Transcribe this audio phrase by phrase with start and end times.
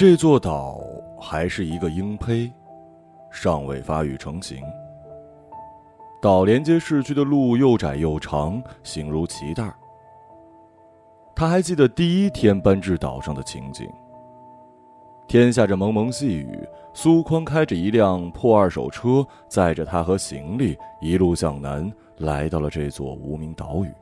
[0.00, 0.80] 这座岛
[1.20, 2.48] 还是一个鹰胚，
[3.32, 4.62] 尚未发育成型。
[6.22, 9.74] 岛连接市区的路又窄又长，形如脐带。
[11.34, 13.90] 他还记得第一天搬至岛上的情景。
[15.26, 16.56] 天下着蒙蒙细雨，
[16.94, 23.92] 苏宽开着一辆破二手车，载着他和行李，一路向南，来到了这座无名岛屿。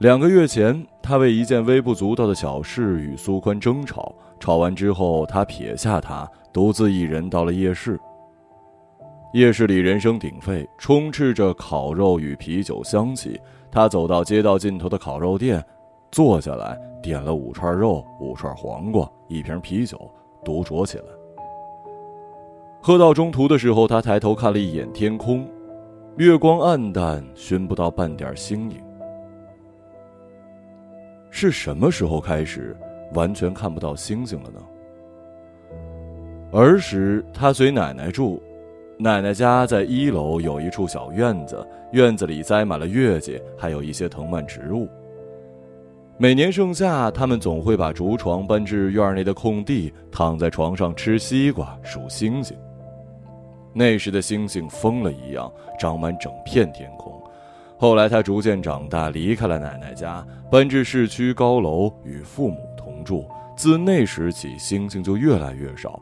[0.00, 8.00] 两个月前，他为一件微不足道的小事与苏宽争吵，吵完之后，他撇下他，独自一人到了夜市。
[9.34, 13.38] 夜市里人声鼎沸，充斥着烤肉与啤酒香气。
[13.70, 15.62] 他走到街道尽头的烤肉店，
[16.10, 16.80] 坐下来。
[17.02, 19.98] 点了五串肉、五串黄瓜、一瓶啤酒，
[20.42, 21.04] 独酌起来。
[22.80, 25.46] 喝到中途的时候，他抬头看了一眼天空，
[26.16, 28.80] 月光暗淡，寻不到半点星影。
[31.30, 32.76] 是什么时候开始
[33.14, 34.60] 完全看不到星星了呢？
[36.52, 38.42] 儿时他随奶奶住，
[38.98, 44.88] 奶奶家在一楼有一处小院子，院子里栽满了月季，还有一些藤蔓植物。
[46.18, 52.56] 每年盛夏，他们总会把竹床搬至院内的空地，躺在床上吃西瓜、数星星。
[53.72, 57.19] 那时的星星疯了一样，长满整片天空。
[57.80, 63.26] 后来他逐渐长大，离开了奶奶家，搬至市区高楼，与父母同住。
[63.56, 65.98] 自那时起，星星就越来越少，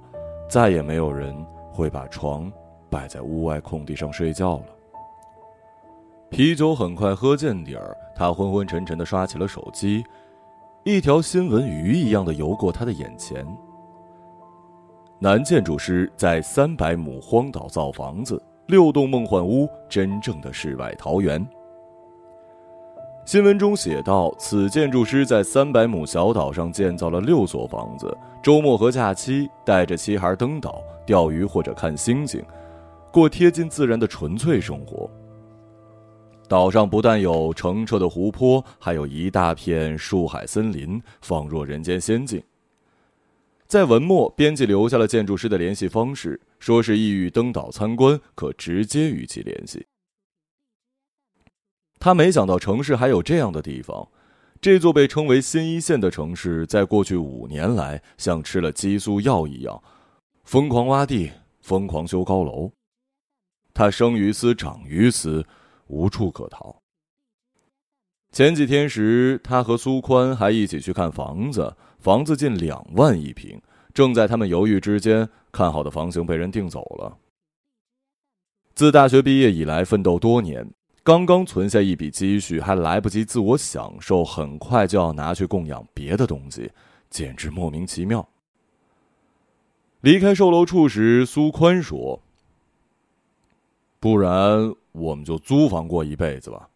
[0.50, 1.32] 再也没有人
[1.70, 2.50] 会把床
[2.90, 4.64] 摆在屋外空地上睡觉了。
[6.30, 10.02] 啤酒很快喝见底儿，他昏昏沉沉的刷起了手机，
[10.82, 13.46] 一条新闻鱼一样的游过他的眼前。
[15.20, 21.46] 男建筑师在三百亩荒岛造房子，六栋梦幻屋，真正的世外桃源。
[23.28, 32.42] 新闻中写道：此建筑师在三百亩小岛上建造了六所房子，周末和假期带着妻孩登岛钓鱼或者看星星，
[33.12, 35.10] 过贴近自然的纯粹生活。
[36.48, 42.42] 岛上不但有澄澈的湖泊，还有一大片树海森林，仿若人间仙境。
[43.66, 49.84] 在文末，编辑留下了建筑师的联系方式，说是意欲登岛参观，可直接与其联系。
[51.98, 54.08] 他没想到城市还有这样的地方，
[54.60, 59.82] 这座被称为新一线的城市，在过去五年来像吃了激素药一样，
[60.44, 62.70] 疯狂挖地，疯狂修高楼。
[63.74, 65.44] 他生于斯，长于斯。
[65.90, 66.82] 无处可逃。
[68.30, 73.58] 前几天时，他和苏宽还一起去看房子，房子近两万一平。
[73.94, 77.16] 正在他们犹豫之间，看好的房型被人订走了。
[78.74, 80.70] 自大学毕业以来，奋斗多年，
[81.08, 86.70] 刚刚存下一笔积蓄，还来不及自我享受，很快就要拿去供养别的东西，
[87.08, 88.28] 简直莫名其妙。
[90.02, 92.20] 离开售楼处时，苏宽说
[93.98, 96.68] ：“不然。”我们就租房过一辈子吧。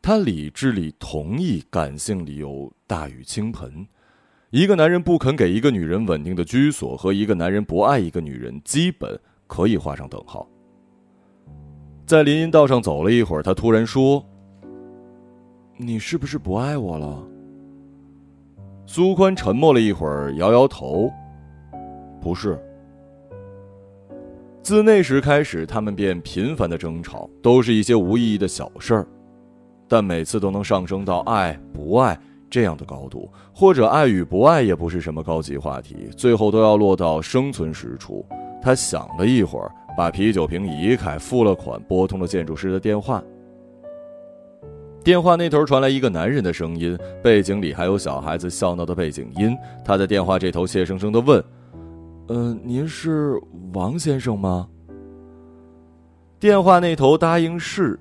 [0.00, 3.86] 他理智里同意，感性里又大雨倾盆。
[4.48, 10.48] 一个男人不肯给一个女人稳定的居所，和一个男人不爱一个女人，基本可以画上等号。
[12.12, 14.22] 在林荫道上走了一会儿，他突然说
[15.78, 17.26] ：“你是不是不爱我了？”
[18.84, 21.10] 苏宽沉默了一会儿，摇摇头
[22.20, 22.62] ：“不是。”
[24.60, 29.06] 自那时开始，他们便频繁的争吵，都是一些无意义的小事儿，
[29.88, 38.22] 但每次都能上升到爱不爱这样的高度，或者爱与不爱也不是什么高级话题，最后都要落到生存实处。
[38.60, 43.22] 他想了一会儿，把啤酒瓶移开，付了款，拨通了建筑师的电话。
[45.04, 49.56] 电话那头传来一个男人的声音，背景里还有小孩子笑闹的背景音。
[49.84, 51.42] 他在电话这头怯生生的问。
[52.28, 53.36] 嗯，您是
[53.74, 54.68] 王先生吗？
[56.38, 57.98] 电话那头答应是，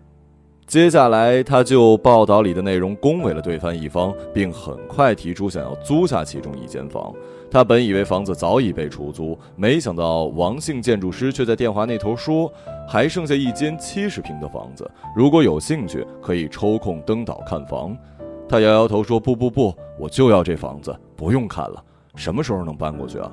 [0.68, 7.12] 接下来他就报道里的内容恭维了对方一方，并很快提出想要租下其中一间房。
[7.52, 12.52] 他本以为房子早已被出租，没想到王姓建筑师却在电话那头说，
[12.88, 17.96] 还剩下一间七十平的房子，如果有兴趣可以抽空登岛看房。
[18.48, 21.84] 他摇摇头说：“不不不，我就要这房子，不用看了，
[22.16, 23.32] 什么时候能搬过去啊？”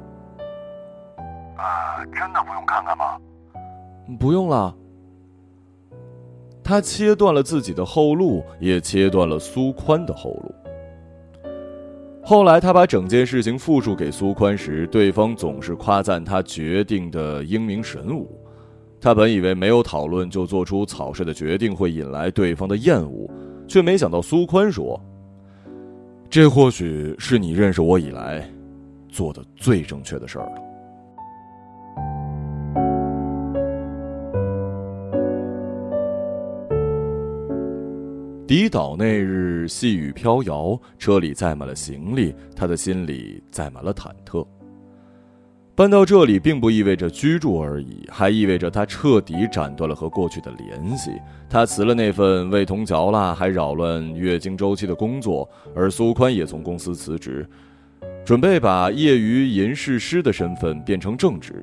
[1.56, 3.18] 啊，真的不用看看吗？
[4.18, 4.74] 不用了。
[6.62, 10.47] 他切断了自己的后路，也切断了苏宽的后路。
[12.28, 18.38] 后来，他把整件事情复述给苏宽时，对方总是夸赞他决定的英明神武。
[19.00, 23.26] 他本以为没有讨论就做出草率的决定会引来对方的厌恶，
[23.66, 25.02] 却没想到苏宽说
[26.28, 28.46] ：“这或许是你认识我以来
[29.08, 30.67] 做的最正确的事儿了。
[38.48, 44.42] 抵岛那日，细雨飘摇，车里载满了行李，他的心里载满了忐忑。
[45.74, 51.10] 搬到这里并不意味着居住而已，还意味着他彻底斩断了和过去的联系。
[51.46, 55.46] 他辞了那份味同嚼蜡还扰乱月经周期的工作，
[55.76, 57.46] 而苏宽也从公司辞职，
[58.24, 61.62] 准备把业余吟诗师的身份变成正职。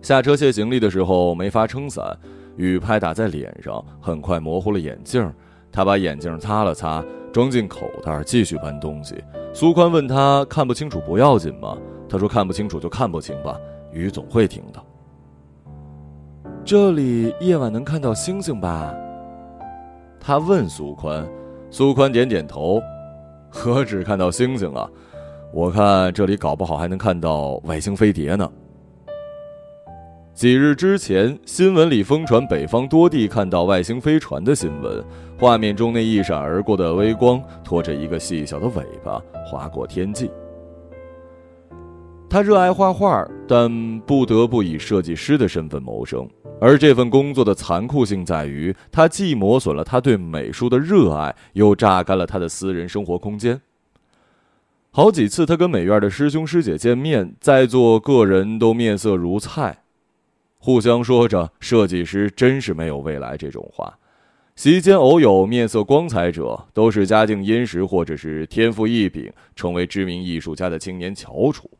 [0.00, 2.18] 下车卸行李的时候没法撑伞，
[2.56, 5.32] 雨拍打在脸上，很快模糊了眼镜。
[5.72, 9.22] 他把眼镜擦了擦，装进口袋，继续搬东西。
[9.52, 11.76] 苏宽问他：“看不清楚不要紧吗？”
[12.08, 13.56] 他说：“看不清楚就看不清吧，
[13.92, 14.82] 雨总会停的。”
[16.64, 18.94] 这里夜晚能看到星星吧？
[20.18, 21.26] 他问苏宽，
[21.70, 22.80] 苏宽点点头。
[23.48, 24.88] 何止看到星星啊，
[25.52, 28.50] 我看这里搞不好还能看到外星飞碟呢。
[30.40, 35.04] 几日之前，新闻里疯传北方多地看到外星飞船的新闻，
[35.38, 40.30] 画面中那一闪而过的微光，拖着一个细小的尾巴划过天际。
[42.26, 46.26] 他热爱画画，但不得不以设计师的身份谋生。
[46.58, 53.60] 而这份工作的残酷性在于，他既磨损了他对美术的热爱，又榨干了他的私人生活空间。
[54.90, 59.82] 好几次，他跟美院的师兄师姐见面，在座个人都面色如菜，
[60.62, 63.98] 互相说着“设计师真是没有未来”这种话。
[64.56, 71.70] 席间偶有面色光彩者，都是家境殷实或者是天赋异禀，成为知名艺术家的青年翘楚。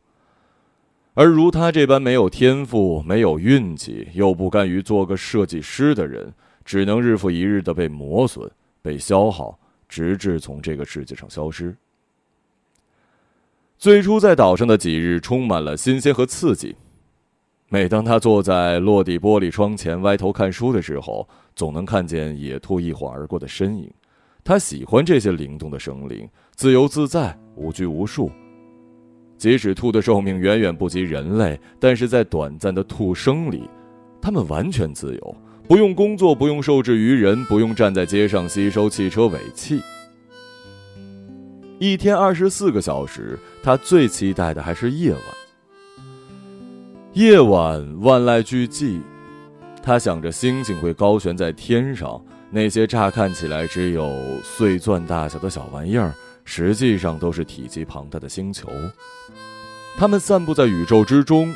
[1.13, 6.33] 而如他这般没有天赋、没有运气，又不甘于做个设计师的人，
[6.65, 8.49] 只能日复一日的被磨损、
[8.81, 11.75] 被消耗，直至从这个世界上消失。
[13.77, 16.75] 最初在岛上的几日，充满了新鲜和刺激。
[17.73, 21.25] 每当他坐在落地玻璃窗前歪头看书的时候，
[21.55, 23.89] 总能看见野兔一晃而过的身影。
[24.43, 28.29] 他喜欢这些灵动的生灵，自由自在，无拘无束。
[29.37, 33.69] 即使兔的寿命远远不及人类，但是在短暂的兔生里，
[34.21, 35.35] 它们完全自由，
[35.65, 39.81] 不用工作，不用受制于人，不用站在街上吸收汽车尾气。
[41.79, 45.21] 一天二十四个小时，他最期待的还是夜晚。
[47.13, 49.01] 夜晚万籁俱寂，
[49.83, 56.13] 他想着星星会高悬在天上，那些乍看起来只有碎钻大小的小玩意儿。
[56.45, 58.69] 实际上都是体积庞大的星球，
[59.97, 61.53] 它们散布在宇宙之中，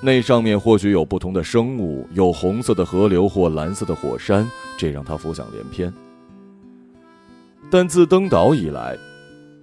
[0.00, 5.92] 那上面或许有不同的生物，有红色的河流或蓝色的火山，这让他浮想联翩。
[7.70, 8.96] 但自登岛以来，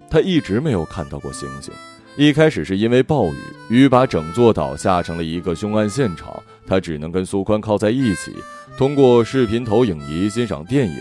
[0.09, 1.73] 他一直没有看到过星星。
[2.17, 3.37] 一开始是因为暴雨，
[3.69, 8.33] 雨把整座岛下成了一个凶案现场，他只能跟苏宽靠在一起，
[8.75, 10.99] 通过视频投影仪欣赏电影。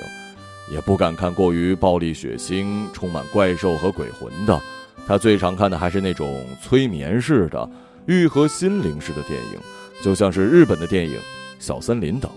[0.71, 4.61] 也不敢看过于暴力、血腥、充满怪兽和鬼魂的，
[5.07, 7.71] 他最常看的还是那种催眠式的、
[8.07, 9.61] 愈合心灵式的电影，
[10.03, 11.15] 就像是日本的电影
[11.59, 12.31] 《小森林》等。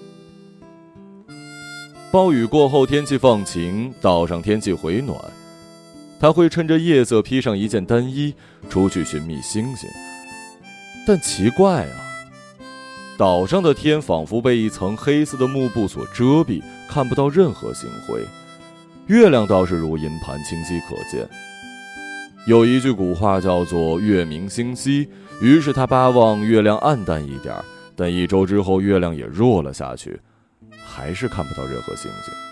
[2.12, 5.17] 暴雨过后，天气放晴，岛上天气回暖，
[6.19, 8.33] 他会趁着夜色披上一件单衣，
[8.69, 9.89] 出去寻觅星星。
[11.07, 11.95] 但奇怪啊！
[13.17, 18.21] 岛上的天仿佛被一层黑色的幕布所遮蔽，看不到任何星辉。
[19.07, 21.27] 月亮倒是如银盘，清晰可见。
[22.47, 25.09] 有一句古话叫做“月明星稀”，
[25.41, 27.55] 于是他巴望月亮暗淡一点。
[27.95, 30.19] 但一周之后，月亮也弱了下去，
[30.85, 32.48] 还是看不到任何星星。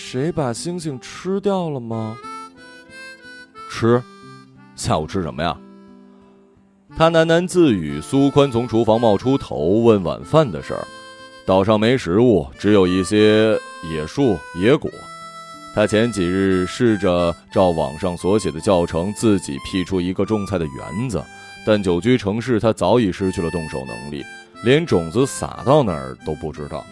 [0.00, 2.16] 谁把星星吃掉了吗？
[3.68, 4.00] 吃？
[4.76, 5.58] 下午吃什么呀？
[6.96, 8.00] 他喃喃自语。
[8.00, 10.86] 苏宽从厨房冒出头，问晚饭的事儿。
[11.44, 13.58] 岛上没食物，只有一些
[13.90, 14.88] 野树、野果。
[15.74, 21.20] 他前几日试着照网上所写的教程，自己辟出一个种菜的园子，
[21.66, 24.24] 但久居城市，他早已失去了动手能力，
[24.62, 26.86] 连种子撒到哪儿都不知道。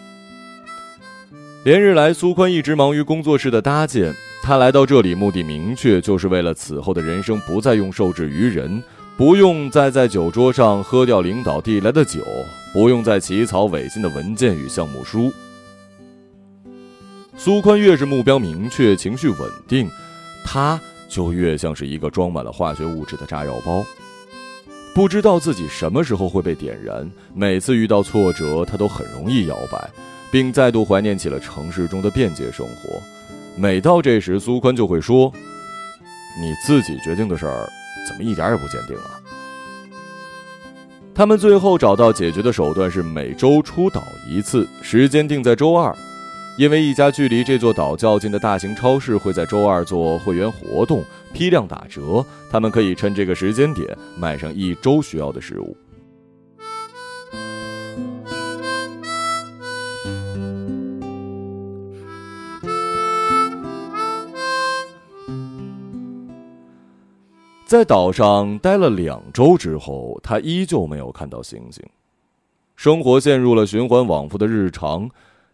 [1.67, 4.15] 连日来，苏宽一直忙于工作室的搭建。
[4.41, 8.81] 他来到这里目的明确，就是为了此后的人生不再用受制于人。
[9.17, 12.23] 不用再在酒桌上喝掉领导递来的酒，
[12.71, 15.29] 不用再起草违心的文件与项目书。
[17.35, 19.89] 苏宽越是目标明确、情绪稳定，
[20.45, 23.83] 他就越像是一个装满了化学物质的炸药包，
[24.95, 27.05] 不知道自己什么时候会被点燃。
[27.35, 29.89] 每次遇到挫折，他都很容易摇摆，
[30.31, 33.01] 并再度怀念起了城市中的便捷生活。
[33.55, 35.31] 每到这时，苏宽就会说
[36.39, 37.67] ：“你自己决定的事儿，
[38.07, 39.19] 怎么一点也不坚定啊？”
[41.15, 45.91] 他们最后找到解决的手段是每周出岛一次，时间定在周二，
[46.59, 51.03] 因为一家距离这座岛较近的大型超市会在周二做会员活动，
[51.33, 55.75] 批量打折，他们可以趁这个时间点买上一周需要的食物。
[67.67, 71.83] 在岛上待了两周之后，他依旧没有看到星星。
[72.77, 75.09] 生活陷入了循环往复的日常。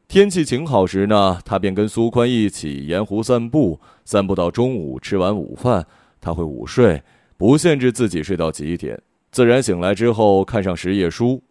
[0.07, 5.87] 天气晴好时呢，他便跟苏宽一起沿湖散步，散步到中午，吃完午饭，
[6.21, 7.01] 他会午睡，
[7.35, 9.01] 不限制自己睡到几点，
[9.31, 11.41] 自然醒来之后看上十页书。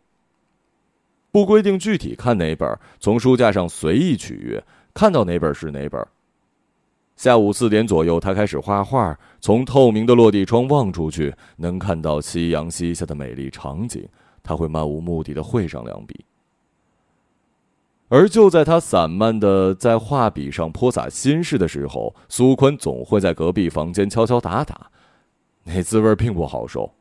[1.32, 4.62] 不规定具体看哪本，从书架上随意取阅，
[4.94, 6.06] 看到哪本是哪本。
[7.16, 9.16] 下午四点左右，他开始画画。
[9.40, 14.06] 从透明的落地窗望出去，能看到夕阳西下的美丽场景。
[14.42, 16.24] 他会漫无目的的绘上两笔。
[18.08, 24.90] 而就在他散漫的在画笔上泼洒心事的时候，苏坤总会在隔壁房间敲敲打打，
[25.64, 26.92] 那滋味并不好受。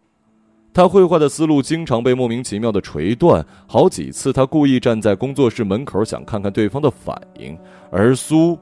[0.74, 3.46] 他绘画的思路经常被莫名其妙的锤断。
[3.68, 7.58] 好几次，他故意站在工作室门口，想看看对方的反应，
[7.92, 8.58] 而苏。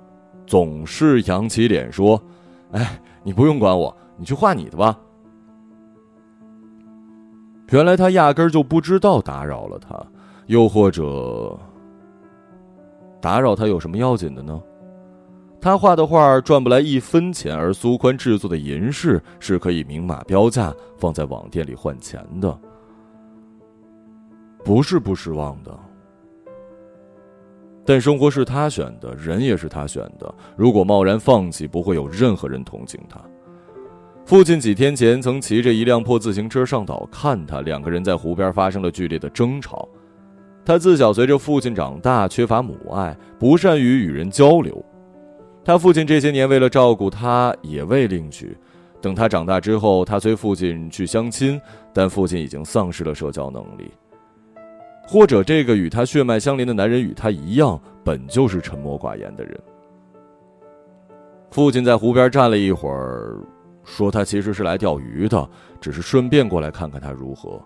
[0.49, 2.19] 总是扬起脸说
[2.73, 4.97] ：“哎，你不用管我，你去画你的吧。”
[7.69, 9.95] 原来他压根就不知道打扰了他，
[10.47, 11.55] 又或者
[13.21, 14.59] 打扰他有什么要紧的呢？
[15.61, 22.59] 他画的画赚不来一分钱，而苏宽制作的银饰是可以明码标价放在网店里换钱的，
[24.65, 25.79] 不是不失望的。
[27.89, 30.31] 但生活是他选的，人也是他选的。
[30.55, 33.19] 如果贸然放弃，不会有任何人同情他。
[34.27, 39.89] 父亲几天前曾骑着一辆破自行车上岛看他，两个人在湖边发生了剧烈的争吵。
[40.63, 44.85] 他自小随着父亲长大，缺乏母爱，不善于与人交流。
[45.65, 48.55] 他父亲这些年为了照顾他，也未另娶。
[49.01, 51.59] 等他长大之后，他随父亲去相亲，
[51.91, 53.89] 但父亲已经丧失了社交能力。
[55.11, 59.59] 或者这个与他血脉相连的男人与他一样，本就是沉默寡言的人。
[61.49, 63.39] 父亲在湖边站了一会儿，
[63.83, 65.49] 说他其实是来钓鱼的，
[65.81, 67.59] 只是顺便过来看看他如何。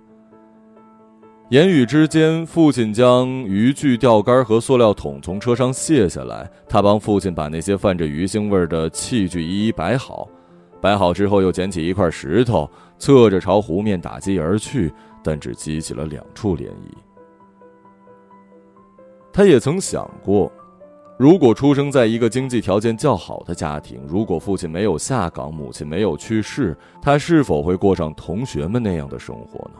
[1.49, 10.29] 言语之间，父亲将渔具、钓竿和塑料桶从车上卸下来，他帮父亲把那些泛着鱼腥味的器具一一摆好。
[10.79, 14.89] 摆好之后，又捡起一块石头，侧着朝湖面打击而去，
[15.21, 17.12] 但只激起了两处涟漪。
[19.33, 20.49] 他也曾想过，
[21.17, 29.79] 如果出生在一个经济条件较好的家庭，如果父亲没有下岗，母亲没有去世，他是否会过上同学们那样的生活呢？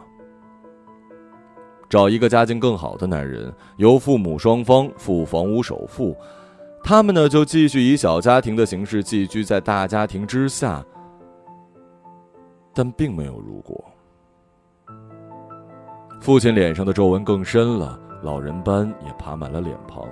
[1.88, 6.16] 找一个家境更好的男人，由父母双方付房屋首付，
[6.82, 10.84] 他们呢就继续以小家庭的形式寄居在大家庭之下。
[12.72, 13.84] 但并没有如果。
[16.20, 18.00] 父亲脸上的皱纹更深了。
[18.24, 20.02] 老人斑也爬满了脸庞。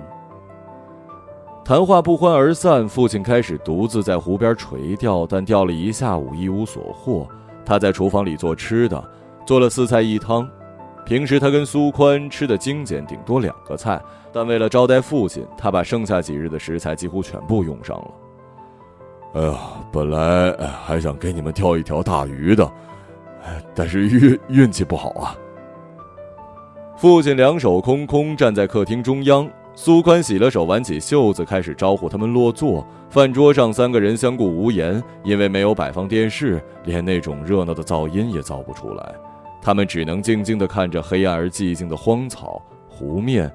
[1.65, 7.27] 谈话不欢而散，父亲开始独自在湖边垂钓，但钓了一下午一无所获。
[7.65, 9.03] 他在厨房里做吃的，
[9.45, 10.47] 做了四菜一汤。
[11.05, 14.01] 平时他跟苏宽吃的精简，顶多两个菜，
[14.31, 18.11] 但为了招待父亲，他把剩下几日的食材几乎全部用上了。
[19.33, 19.57] 哎呀，
[19.91, 20.53] 本来
[20.85, 22.69] 还想给你们钓一条大鱼的，
[23.73, 25.35] 但是运运气不好啊。
[27.03, 29.45] 父亲两手空空站在客厅中央，
[29.75, 32.87] 苏宽洗了手，挽起袖子，开始招呼他们落座。
[33.09, 39.15] 饭桌上三个人相顾无言，因为没有摆放电视，连那种热闹的噪音也造不出来。
[39.61, 43.53] 他们只能静静地看着黑暗而寂静的荒草、湖面，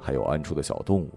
[0.00, 1.10] 还有暗处的小动物。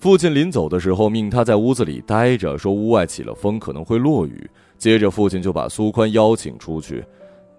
[0.00, 4.50] 父亲临走的时候，命他在屋子里待着，说屋外起了风，可能会落雨。
[4.76, 7.04] 接着，父亲就把苏宽邀请出去。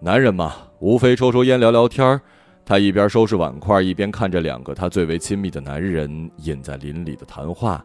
[0.01, 2.22] 男人嘛，无非抽抽烟、聊聊天儿。
[2.65, 7.84] 他一边收拾碗筷，一边看着两个他最为亲密的男人隐在林里的谈话。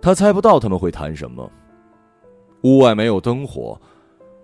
[0.00, 1.50] 他猜不到他们会谈什么。
[2.62, 3.80] 屋外没有灯火，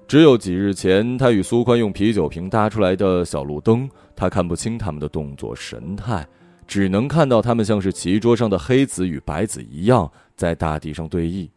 [0.08, 3.88] 只有几日前他与苏宽用啤酒瓶搭出来的小路灯。
[4.16, 6.26] 他看不清他们的动作神态，
[6.66, 11.48] 只能看到他们像是棋桌上的黑子与白子一样，在大地上对弈。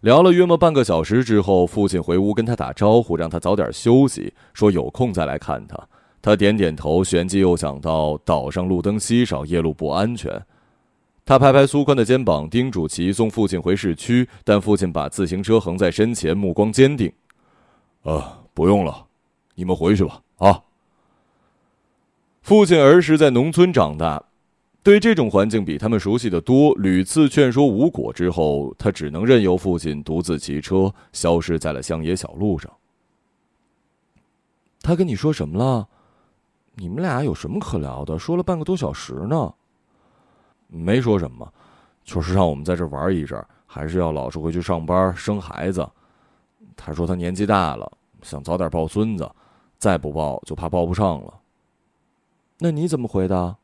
[0.00, 5.78] 聊了约莫半个小时之后，父亲回屋跟他打招呼，让他早点休息，说有空再来看他。
[6.22, 10.42] 他点点头，旋即又想到岛上路灯稀少，夜路不安全。
[11.24, 17.12] 他拍拍苏宽的肩膀，叮嘱其送父亲回市区，但父亲把自行车横在身前，目光坚定
[18.04, 19.06] ：“啊，不用了，
[19.54, 20.62] 你们回去吧。”啊。
[22.42, 24.22] 父亲儿时在农村长大，
[24.82, 26.74] 对这种环境比他们熟悉的多。
[26.76, 32.72] 屡次劝说无果之后，他只能任由父亲独自骑车消失在了乡野小路上。
[34.80, 35.86] 他跟你说什么了？
[36.76, 38.18] 你们俩有什么可聊的？
[38.18, 39.52] 说了半个多小时呢。
[40.68, 41.52] 没说什么，
[42.02, 45.86] 就是让我们在这玩一阵，还是要老实回去上班生孩子。
[46.74, 47.90] 他说他年纪大了，
[48.22, 49.30] 想早点抱孙子，
[49.76, 51.34] 再不抱就怕抱不上了。
[52.58, 53.56] 那你怎么回答？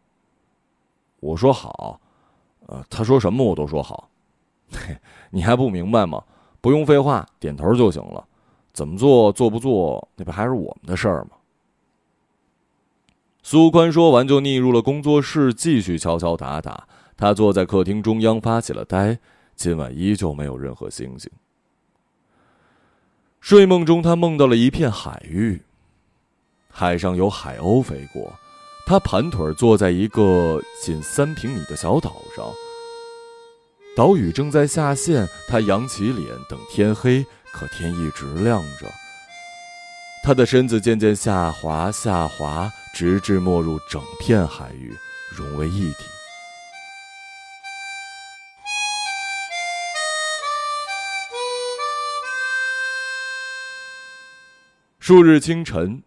[1.21, 2.01] 我说好，
[2.67, 4.09] 呃，他说什么我都说好。
[4.71, 4.97] 嘿，
[5.31, 6.23] 你还不明白吗？
[6.61, 8.27] 不用废话，点头就行了。
[8.73, 11.31] 怎么做做不做，那不还是我们的事儿吗？
[13.43, 16.89] 苏宽说完就逆入了工作室，继续敲敲打打。
[17.17, 19.19] 他坐在客厅中央发起了呆，
[19.55, 21.31] 今晚依旧没有任何星星。
[23.41, 25.63] 睡梦中，他梦到了一片海域，
[26.69, 28.33] 海上有海鸥飞过，
[28.89, 32.47] 他盘腿坐在一个仅三平米的小岛上。
[33.97, 38.87] 岛屿正在下陷，他扬起脸等天黑，可天一直亮着。
[40.23, 44.97] 他的身子渐渐下滑，下滑，直至没入整片海域，
[45.31, 46.05] 融为一体。
[55.01, 56.03] 数日清晨，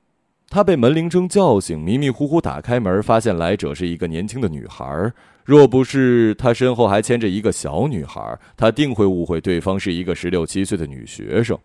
[0.50, 5.14] 他被门铃声叫醒，迷迷糊糊打开门，发现来者是一个年轻的女孩。
[5.46, 11.58] 若不是他身后还牵着一个小女孩，他定会误会对方是一个十六七岁的女学生。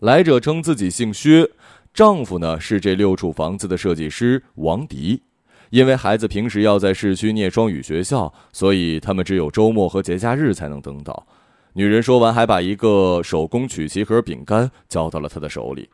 [0.00, 1.48] 来者称自己姓薛，
[1.94, 5.22] 丈夫呢是这六处房子的设计师王迪。
[5.70, 11.26] 因为孩子平时要在市区念双语学校，所以他们只有周末和节假日才能登岛。
[11.72, 15.88] 女人说完，还把一个手工曲奇盒饼干交到了他的手里。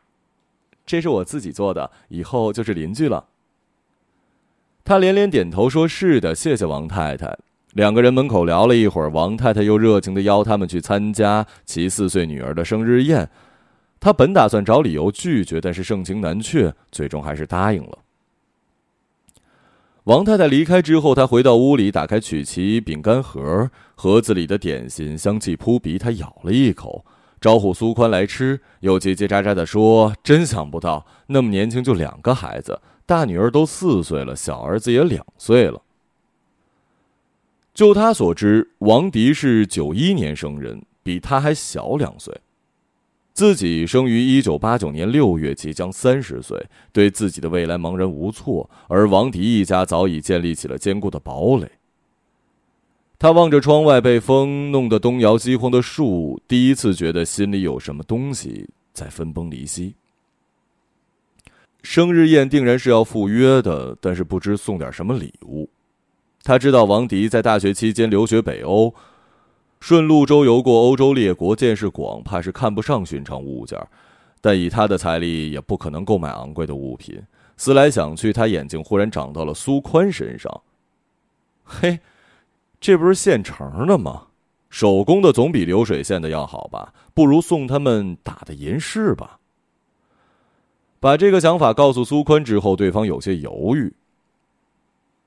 [0.85, 3.25] 这是我自己做的，以后就是邻居了。
[4.83, 7.37] 他连连点头说：“是的，谢谢王太太。”
[7.73, 13.29] 两个人门口聊了一会儿，王太太又热情的邀他们去参加其四岁女儿的生日宴。
[13.99, 17.99] 他本打算找理由拒绝，但是盛情难却，最终还是答应了。
[20.03, 25.97] 王太太离开之后，他回到屋里，打开曲奇饼干盒，盒子里的点心香气扑鼻。
[25.97, 27.05] 他咬了一口，
[27.43, 35.81] 招呼苏宽来吃，又叽叽喳喳地说：“真想不到，那么年轻就两个孩子，大女儿都四岁了，小儿子也两岁了。”
[37.75, 42.33] 就他所知，王迪是九一年生人，比他还小两岁。
[43.33, 48.69] 自己生于一九八九年六月，即将三十岁，对自己的未来茫然无措。
[48.87, 51.69] 而王迪一家早已建立起了坚固的堡垒。
[53.23, 59.95] 他望着窗外被风弄得东摇西晃的树，第一次觉得心里有什么东西在分崩离析。
[61.83, 65.69] 生日宴定然是要赴约的，但是不知送点什么礼物。
[66.43, 68.93] 他知道王迪在大学期间留学北欧。
[69.79, 73.79] 顺路周游过欧洲列国，见识广，怕是看不上寻常物件
[74.41, 77.23] 但以他的财力，也不可能购买昂贵的物品。
[77.55, 80.61] 思来想去，他眼睛忽然长到了苏宽身上。
[81.63, 81.97] 嘿，
[82.83, 84.23] 这不是现成的吗？
[84.69, 86.93] 手工的总比流水线的要好吧？
[87.13, 89.39] 不如送他们打的银饰吧。
[90.99, 93.93] 把这个想法告诉苏宽之后，对方有些犹豫。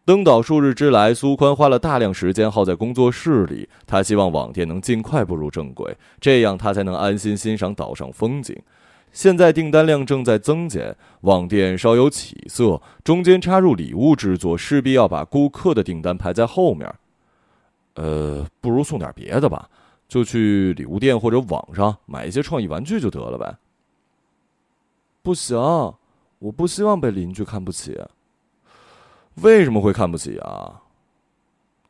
[0.05, 3.67] 登岛数日之来，苏宽花了大量时间耗在工作室里。
[3.87, 8.55] 他希望网店能尽快步入正轨，这样他才能安心欣赏岛上风景。
[9.13, 16.95] 现在订单量正在增减，网店稍有起色，中间插入礼物制作，势必要把顾客的订单排在后面。
[17.97, 19.69] 呃，不如送点别的吧，
[20.09, 23.57] 就去礼物店或者网上买一些创意玩具就得了呗。
[25.23, 25.59] 不行，
[26.39, 27.99] 我不希望被邻居看不起。
[29.43, 30.83] 为什么会看不起啊？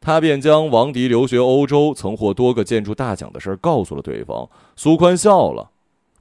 [0.00, 4.48] 他便将王迪留学欧洲、曾获多个建筑大奖的事告诉了对方。
[4.76, 5.68] 苏宽笑了：“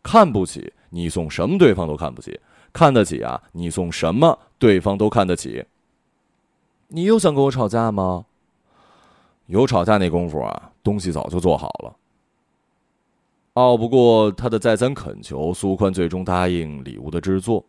[0.02, 2.32] 看不起你送什么，对方都看不起；
[2.74, 5.63] 看得起啊，你送什么，对方都看得起。”
[6.89, 8.26] 你又想跟我吵架吗？
[9.47, 11.95] 有吵架那功夫啊，东西早就做好了。
[13.53, 17.65] 拗不过他的再三恳求，苏宽最终答应礼物的制作。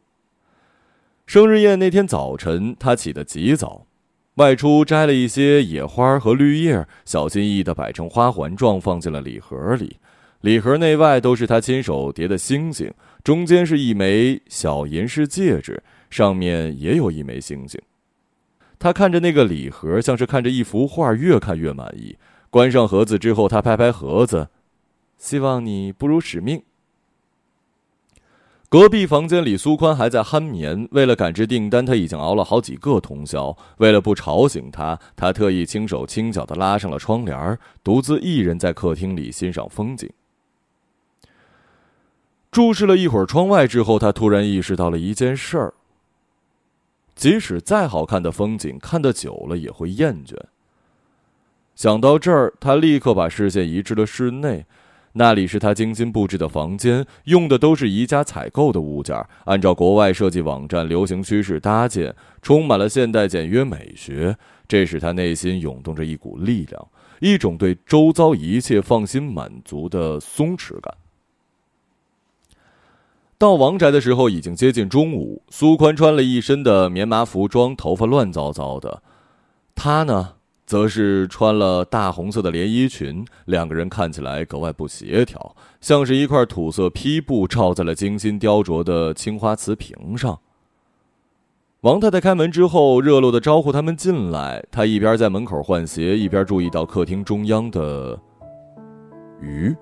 [1.26, 3.86] 生日宴那天早晨，他起得极早，
[4.34, 9.98] 外出摘了一些野花和绿叶，小心翼翼地摆成花环状，放进了礼盒里。
[10.40, 12.92] 礼盒内外都是他亲手叠的星星，
[13.24, 17.80] 中间是一枚小银饰戒指，上面也有一枚星星。
[18.78, 22.16] 他看着那个礼盒，像是看着一幅画，越看越满意。
[22.50, 24.48] 关上盒子之后，他拍拍盒子，
[25.18, 26.62] 希望你不辱使命。
[28.68, 30.88] 隔壁房间里，苏宽还在酣眠。
[30.90, 33.56] 为了赶制订单，他已经熬了好几个通宵。
[33.78, 40.10] 为了不吵醒他，他特意轻手轻脚的拉上了窗帘，独自一人在客厅里欣赏风景。
[42.50, 45.74] 注视了一会儿窗外之后，他突然意识到了一件事儿：
[47.16, 50.36] 即使再好看的风景，看得久了也会厌倦。
[51.74, 54.64] 想到这儿，他立刻把视线移至了室内。
[55.18, 64.36] 那里是他精心布置的房间，用的都是宜家采购的物件，按照国外设计网站流行趋势搭建，充满了现代简约美学。
[64.68, 66.88] 这使他内心涌动着一股力量，
[67.20, 70.94] 一种对周遭一切放心满足的松弛感。
[73.38, 79.02] 到王宅的时候已经接近中午，苏宽穿了一身的棉麻服装，头发乱糟糟的。
[79.74, 80.34] 他呢？
[80.66, 90.36] 则是穿了大红色的连衣裙，两个人看起来格外不协调，像是一块土色坯布罩在了精心雕琢的青花瓷瓶上。
[91.82, 94.64] 王太太开门之后，热络的招呼他们进来。
[94.72, 98.18] 她一边在门口换鞋，一边注意到客厅中央的
[99.40, 99.72] 鱼。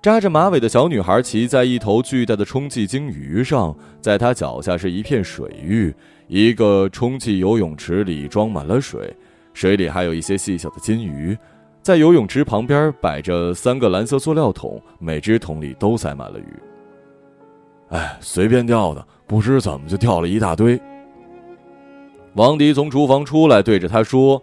[0.00, 5.92] 扎着马尾的小女孩骑在一头巨大的充气鲸鱼上，在她脚下是一片水域。
[6.28, 9.12] 一个充气游泳池里装满了水，
[9.54, 11.36] 水里还有一些细小的金鱼。
[11.82, 16.46] 在游泳池旁边摆着三个蓝色塑料桶，每只桶里都塞满了鱼。
[17.88, 20.80] 哎，随便钓的，不知怎么就钓了一大堆。
[22.34, 24.40] 王迪从厨房出来，对着他说：“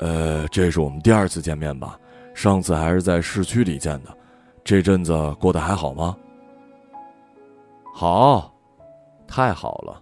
[0.00, 1.96] 呃，这是我们第二次见面吧？
[2.34, 4.16] 上次还是在市区里见的。
[4.64, 6.16] 这阵子过得还好吗
[7.94, 8.52] ？”“好，
[9.26, 10.00] 太好了。”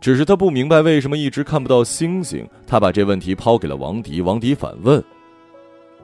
[0.00, 2.44] 只是他不明白为什么一直看不到星星。
[2.66, 5.00] 他把这问题抛给了王迪，王迪反问：“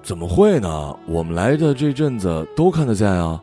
[0.05, 0.97] 怎么会呢？
[1.07, 3.43] 我们来的这阵子都看得见啊。”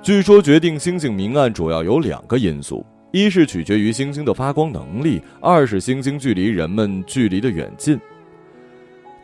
[0.00, 7.98] 据说决定星星明暗主要有两个因素：一是取决于星星的发光能力，二是星星距离人们距离的远近。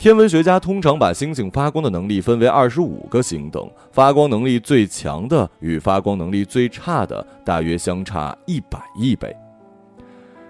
[0.00, 9.30] 天文学家通常把星星发光的能力分为二十五个星等，发光能力最强的与发光能力最差的大约相差一百亿倍。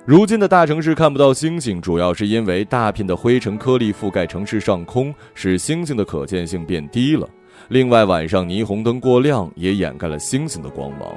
[0.06, 7.28] 如今的大城市看不到星星，主要是因为大片的灰尘颗粒覆盖城市上空，使星星的可见性变低了。
[7.70, 11.12] 另外，晚上霓虹灯过亮也掩盖了星星的光芒。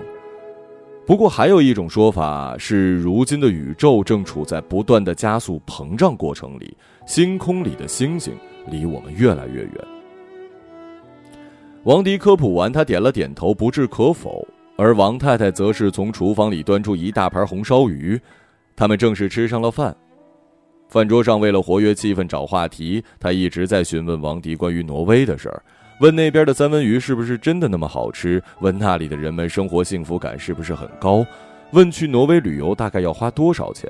[1.05, 8.33] 不过，还有一种说法是，如今的宇宙正处在不断的加速膨胀过程里，星空里的星星
[8.67, 9.73] 离我们越来越远。
[11.83, 14.47] 王迪科普完，他点了点头，不置可否。
[14.77, 18.19] 而王太太则是从厨房里端出一大盘红烧鱼。
[18.75, 19.93] 他们正式吃上了饭，
[20.87, 25.61] 饭桌上为了活跃气氛找话题，他一直在询问王迪关于挪威的事儿，
[26.03, 31.25] 问那边的三文鱼是不是真的那么好吃，问那里的人们生活幸福感是不是很高，
[31.71, 33.89] 问去挪威旅游大概要花多少钱。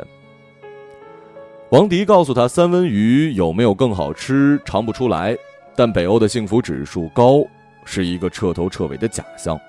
[1.71, 5.35] 王迪告诉他，三文鱼有没有更好吃，尝不出来，
[5.75, 7.43] 但北欧的幸福指数高
[7.83, 9.59] 是一个彻头彻尾的假象。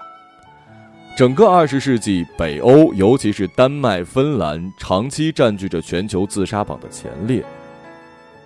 [1.17, 7.43] 整个二十世纪，北欧，尤其是丹麦、芬兰，长期占据着全球自杀榜的前列。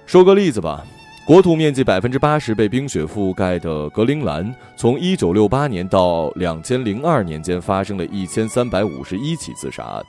[0.06, 0.86] 说个例子吧，
[1.28, 10.02] 国土面积百分之八十被冰雪覆盖的格陵兰，从一九六八年到两千零二年间，发生了一千三百五十一起自杀案。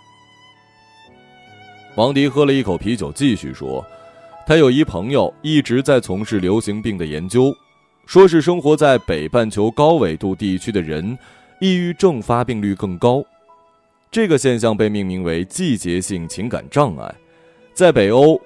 [1.95, 3.85] 王迪喝了一口啤酒，继续说
[4.47, 7.53] ：“他有一朋友一直在从事流行病的研究，
[8.05, 11.19] 说是生活在北半球高纬度地区的人。”
[11.59, 13.21] 抑郁症发病率更高，
[14.09, 17.13] 这个现象被命名为季节性情感障碍。
[17.73, 18.39] 在北欧，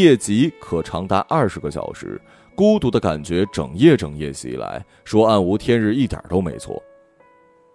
[0.00, 2.20] 夜极可长达二十个小时，
[2.54, 6.82] 孤独的感觉整夜整夜袭来，说暗无天日一点都没错。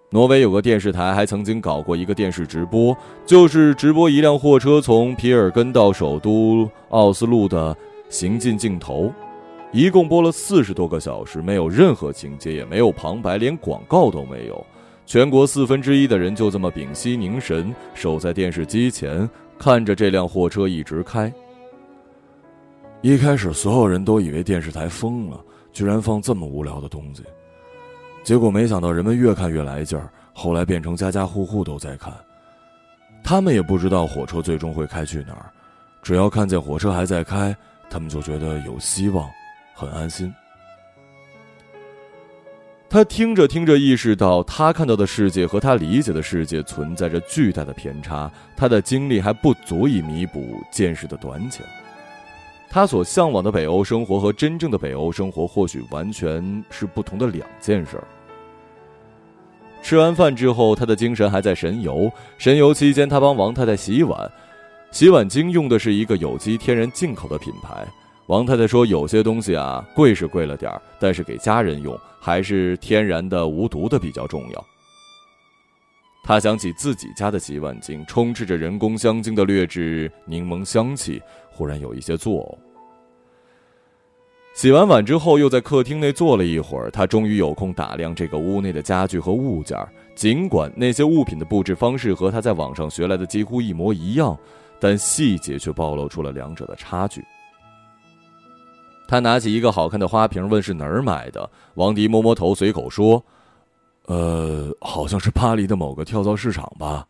[0.10, 7.76] 挪威有个电视台还曾经搞过一个电视直播，就是直播一辆货车从皮尔根到首都奥斯陆的
[8.10, 9.14] 行进镜头。
[9.72, 14.66] 一共播了四十多个小时，没有任何情节，也没有旁白，连广告都没有。
[15.06, 21.32] 全国四分之一的人就这么屏息凝神，守在电视机前，看着这辆货车一直开。
[23.02, 25.40] 一开始，所有人都以为电视台疯了，
[25.72, 27.24] 居然放这么无聊的东西。
[28.24, 32.14] 结果没想到，人们越看越来劲儿，后来变成家家户户都在看。
[33.24, 35.50] 他们也不知道火车最终会开去哪儿，
[36.04, 37.56] 只要看见火车还在开，
[37.90, 39.30] 他们就觉得有希望。
[39.74, 40.34] 很安心。
[42.90, 51.66] 他听着听着，意识到他看到的世界和他理解的世界存在着巨大的偏差，他的经历还不足以弥补见识的短浅。
[52.70, 58.04] 他所向往的北欧生活和真正的北欧生活或许完全是不同的两件事儿。
[59.82, 62.12] 吃完饭之后，他的精神还在神游。
[62.38, 64.30] 神游期间，他帮王太太洗碗，
[64.92, 67.88] 洗碗精用的是一个有机天然进口的品牌。
[68.28, 74.66] 王太太说：“有些东西啊，贵是贵了点儿，但是给家人用，还是天然的、无毒的比较重要。”
[76.24, 81.20] 他想起自己家的洗碗精，充斥着人工香精的劣质柠檬香气，
[81.60, 82.58] 忽然有一些作呕。
[84.54, 89.78] 洗完碗之后，又在客厅内坐了一会儿，他终于有空打量这个屋内的家具和物件。
[90.16, 94.38] 尽管那些物品的布置方式和他在网上学来的几乎一模一样，
[94.80, 97.22] 但细节却暴露出了两者的差距。
[99.06, 101.50] 他拿起一个好看的花瓶，问是哪儿买的。
[101.74, 103.22] 王迪摸摸头，随口说
[104.08, 107.06] ：“呃，好像是巴黎的某个跳蚤市场吧。”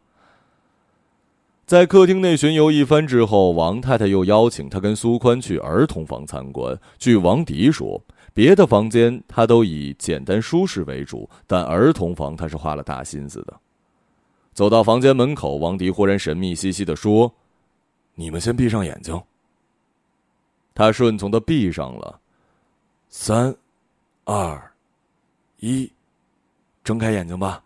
[1.69, 6.75] 在客厅内巡游一番之后，王太太又邀请他跟苏宽去儿童房参观。
[6.97, 8.03] 据王迪说，
[8.33, 13.55] 别的房间他都以简单舒适为主，但儿童房他是花了大心思的。
[14.51, 17.31] 走到房间门口，王迪忽然神秘兮兮的说
[18.17, 19.21] ：“你们先闭上眼睛。”
[20.73, 22.19] 他顺从的闭上了，
[23.09, 23.55] 三、
[24.23, 24.59] 二、
[25.59, 25.87] 一，
[26.83, 27.63] 睁开眼睛吧。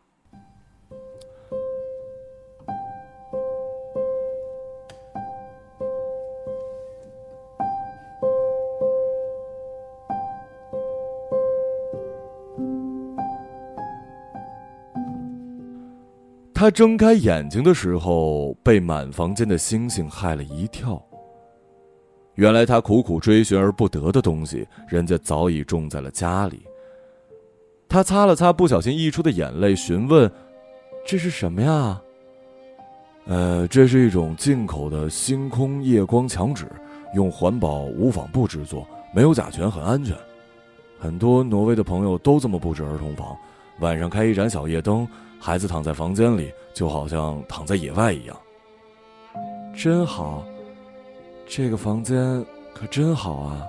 [16.63, 21.05] 他睁开眼睛的时候，被满房间的星星害了一跳。
[22.35, 26.61] 原来他苦苦追寻而不得的东西，人家早已种在了家里。
[27.89, 30.31] 他擦了擦不小心溢出的眼泪，询问
[31.05, 32.01] ：“这是什么呀
[33.27, 36.65] ？”“呃，这是一种进口的星空夜光墙纸，
[37.13, 40.15] 用环保无纺布制作，没有甲醛，很安全。
[40.97, 43.35] 很多挪威的朋友都这么布置儿童房，
[43.79, 45.07] 晚上开一盏小夜灯，
[45.39, 48.37] 孩子躺在房间里，就好像躺在野外一样。
[49.75, 50.45] 真好。”
[51.45, 53.61] 这个房间可真好啊！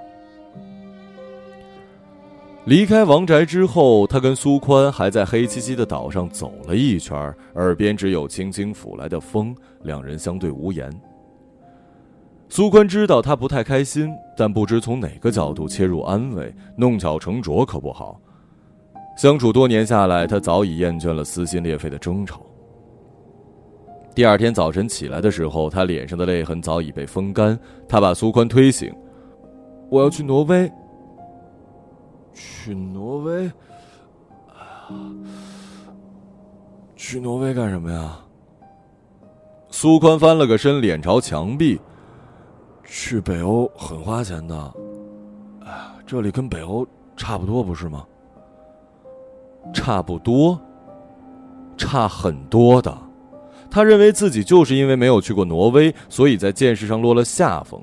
[2.67, 10.89] 离开王宅之后，他跟苏宽还在黑漆漆的岛上走了一圈，耳边只有轻轻拂来的风，两人相对无言。
[12.49, 18.19] 苏宽知道他不太开心，但不知从哪个角度切入安慰，弄巧成拙可不好。
[19.17, 22.41] 相处多年下来，他早已厌倦了撕心裂肺的争吵。
[24.15, 27.59] 第二天早晨起来的时候，他脸上的泪痕早已被风干。
[27.89, 28.95] 他把苏宽推醒
[29.91, 30.71] ：“我要去挪威。”
[32.35, 33.51] 去挪威？
[36.97, 38.19] 去挪威干什么呀？
[39.71, 41.81] 苏宽翻了个身，脸朝墙壁
[42.85, 44.75] ：“去北欧很花钱的。
[45.65, 45.73] 哎，
[46.07, 48.05] 这里跟北欧差不多，不是吗？
[49.73, 50.61] 差不多，
[51.77, 52.97] 差很多的。”
[53.71, 57.81] 他认为自己就是因为没有去过挪威，所以在见识上落了下风。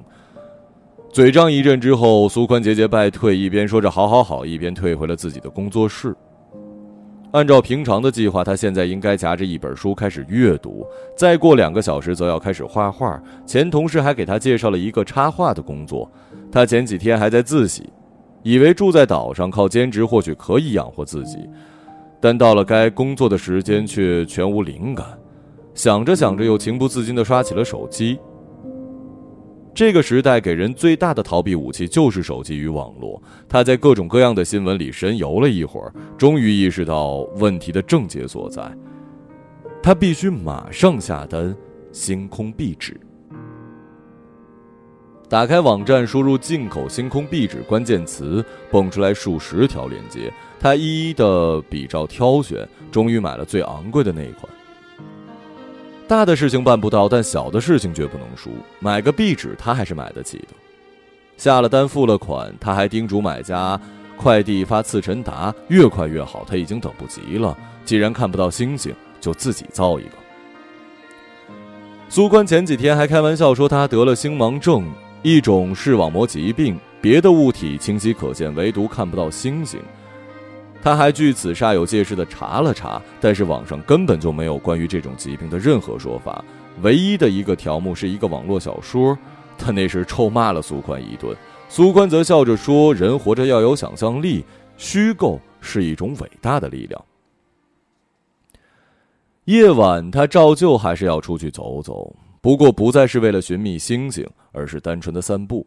[1.11, 6.15] 嘴仗一阵之后，苏宽节节败退，一边说着“好好好”，一边退回了自己的工作室。
[7.31, 10.85] 按照平常的计划，他现在应该夹着一本书开始阅读，
[11.17, 13.21] 再过两个小时则要开始画画。
[13.45, 16.09] 前同事还给他介绍了一个插画的工作。
[16.49, 17.89] 他前几天还在自习，
[18.43, 21.37] 以为住在岛上靠兼职或许可以养活自己，
[22.19, 25.05] 但到了该工作的时间却全无灵感。
[25.73, 28.19] 想着想着，又情不自禁地刷起了手机。
[29.73, 33.21] 这个时代给人最大的逃避武器就是手机与网络。
[33.47, 38.61] 他在各种各样的新闻里神游了一会儿，终于意识到问题的症结所在。
[39.81, 41.55] 他必须马上下单
[41.93, 42.99] 星空壁纸。
[45.31, 50.29] 打开网站，输入“进口星空壁纸”关键词，蹦出来数十条链接。
[50.59, 54.51] 他一一的比照挑选，终于买了最昂贵的那一款。
[56.05, 58.49] 大的事情办不到，但小的事情绝不能输。
[58.79, 60.47] 买个壁纸，他还是买得起的。
[61.37, 63.79] 下了单，付了款，他还叮嘱买家，
[64.17, 66.43] 快递发次晨达，越快越好。
[66.45, 67.57] 他已经等不及了。
[67.85, 70.11] 既然看不到星星，就自己造一个。
[72.09, 74.85] 苏宽前几天还开玩笑说他得了星盲症，
[75.23, 79.79] 一种视网膜疾病，别的物体清晰可见，唯独看不到星星。
[80.81, 86.43] 他还据此煞有介事地查了查，但是网上根本就没有关于这种疾病的任何说法。
[86.81, 89.15] 唯一的一个条目是一个网络小说，
[89.59, 91.37] 他那时臭骂了苏宽一顿。
[91.69, 94.43] 苏宽则笑着说：“人活着要有想象力，
[94.75, 97.05] 虚构是一种伟大的力量。
[99.45, 105.65] 夜晚，他照旧还是要出去走走，不过不再是为了寻觅星星，而是单纯的散步。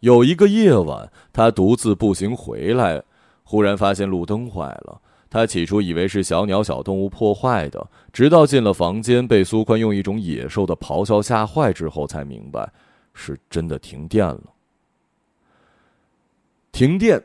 [0.00, 3.02] 有一个夜晚，他独自步行回来，
[3.44, 5.00] 忽然发现路灯坏了。
[5.30, 12.72] 他起初以为是小鸟、小动物破坏的，直到进了房间，被苏宽用一种野兽的咆哮吓坏之后，才明白
[13.14, 14.42] 是真的停电了。
[16.72, 17.22] 停电。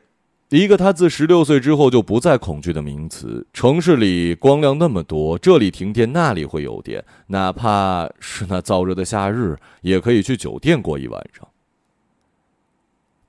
[0.58, 3.48] 一个他自十六岁之后就不再恐惧的名词。
[3.54, 11.48] 城市里光亮那么多，这里停电，那里会有电，哪怕是那燥热的夏日，也可以去酒店过一晚上。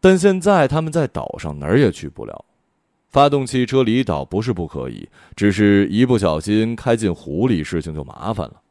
[0.00, 2.44] 但现在他们在岛上，哪儿也去不了。
[3.08, 8.61] 发动汽车离岛不是不可以，只是一不小心开进湖里，事情就麻烦了。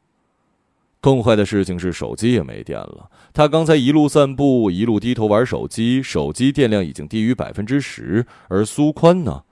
[1.02, 3.10] 更坏的事情是，手机也没电了。
[3.32, 8.24] 他刚才一路散步，一路低头玩手机，手机电量已经低于百分之十。
[8.48, 9.42] 而苏宽呢？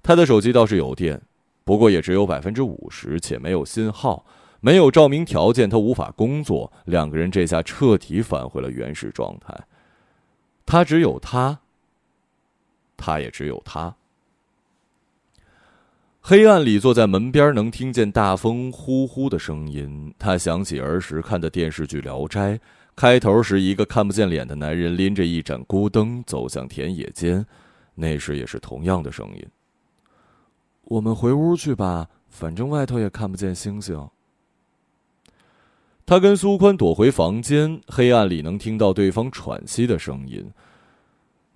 [0.00, 1.20] 他的手机倒是有电，
[1.64, 4.24] 不过也只有百分之五十，且没有信号，
[4.60, 6.72] 没有照明条件，他无法工作。
[6.84, 9.52] 两个人这下彻底返回了原始状态。
[10.64, 11.58] 他只有他，
[12.96, 13.96] 他也只有他。
[16.26, 20.14] 黑暗里，坐在门边，能听见大风呼呼的声音。
[20.18, 22.54] 他想起儿时看的电视剧《聊斋》，
[22.96, 27.44] 开头时一个看不见脸的男人拎着一盏孤灯走向田野间，
[27.94, 29.46] 那时也是同样的声音。
[30.84, 34.08] 我们回屋去吧，反正外头也看不见星星。
[36.06, 40.42] 他跟苏宽躲回房间，黑暗里能听到对方喘息的声音。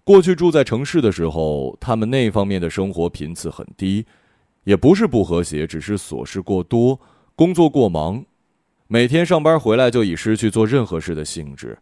[0.04, 4.04] 过去住在城市的时候，他们那方面的生活频次很低。
[4.64, 7.00] 也不是不和谐，只是琐事过多，
[7.34, 8.24] 工作过忙，
[8.86, 11.78] 每天上班回来就已失去做任何事的兴致。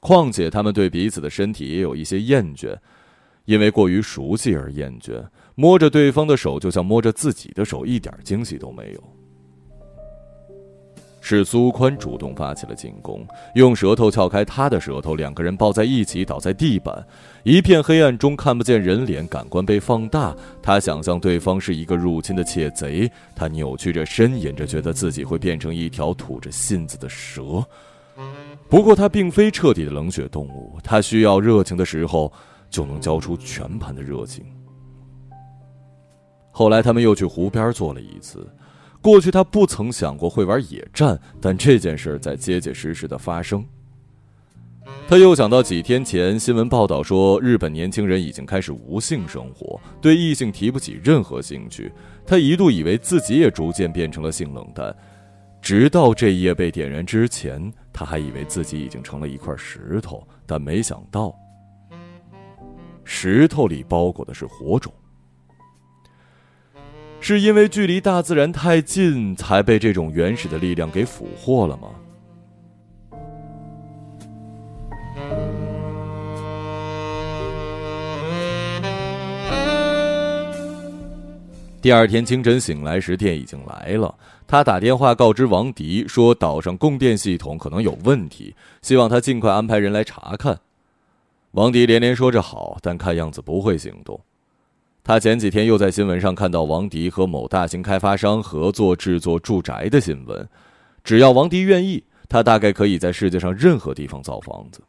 [0.00, 2.76] 况且他们对彼此的身体也有一些厌倦，
[3.46, 5.24] 因为过于熟悉而厌倦。
[5.54, 9.02] 摸着对方的手，就像摸着自己的手，一点惊喜都没有。
[11.26, 17.02] 是苏宽主动发起了进攻，用舌头撬开他的舌头，两个人抱在一起倒在地板，
[17.44, 20.36] 一片黑暗中看不见人脸，感官被放大。
[20.60, 27.42] 他想象对方是一个入侵的窃贼，他扭曲着呻吟着，觉得自己会变成一条吐着信子的蛇。
[28.68, 32.30] 不过他并非彻底的冷血动物，他需要热情的时候
[32.68, 34.44] 就能交出全盘的热情。
[36.50, 38.46] 后来他们又去湖边坐了一次。
[39.04, 43.62] 过去他不曾想过会玩野战，但这件事在结结实实的发生。
[45.06, 51.92] 他又想到几天前新闻报道说，日本年轻人已经开始无性生活，对异性提不起任何兴趣。
[52.26, 54.96] 他一度以为自己也逐渐变成了性冷淡，
[55.60, 61.38] 直到这夜被点燃之前，他还以为自己已经成了一块石头，但没想到，
[63.04, 64.90] 石头里包裹的是火种。
[67.26, 71.88] 是因为距离大自然太近，才被这种原始的力量给俘获了吗？
[81.80, 84.14] 第二天清晨醒来时，电已经来了。
[84.46, 90.60] 他打电话告知王迪说，岛上供电系统可能有问题，希望他尽快安排人来查看。
[91.52, 94.20] 王迪连连说着好，但看样子不会行动。
[95.04, 100.48] 他前几天又在新闻上看到王迪和某大型开发商合作制作住宅的新闻，
[101.04, 104.80] 只要王迪愿意，他大概可以在世界上任何地方造房子。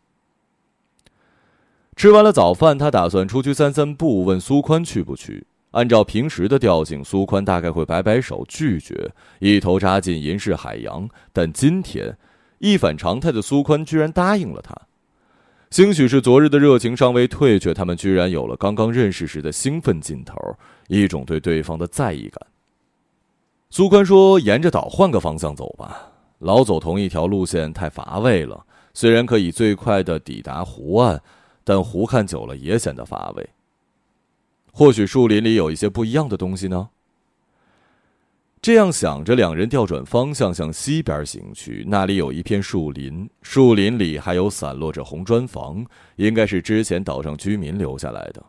[1.98, 5.46] 吃完了早饭，他打算出去散散步，问苏宽去不去。
[5.72, 11.10] 按照平时的调性，苏宽大概会摆摆手拒绝，一头扎进银饰海洋。
[11.34, 12.18] 但今天，
[12.60, 14.74] 一反常态的苏宽居然答应了他。
[15.76, 20.34] 兴许是昨日的热情尚未退却，他们居然有了刚刚认识时的兴奋劲头，
[20.88, 22.48] 一种对对方的在意感。
[23.72, 28.66] 苏宽说：“沿着岛换个方向走吧，老走同一条路线太乏味了。
[28.94, 31.22] 虽然可以最快的抵达湖岸，
[31.66, 33.50] 但湖看久了也显得乏味。
[34.72, 36.88] 或许树林里有一些不一样的东西呢。”
[38.62, 41.86] 这样想着，两人调转方向向西边行去。
[41.88, 45.86] 那里有一片树林，树林里还有散落着红砖房，
[46.16, 48.44] 应该是之前岛上居民留下来的。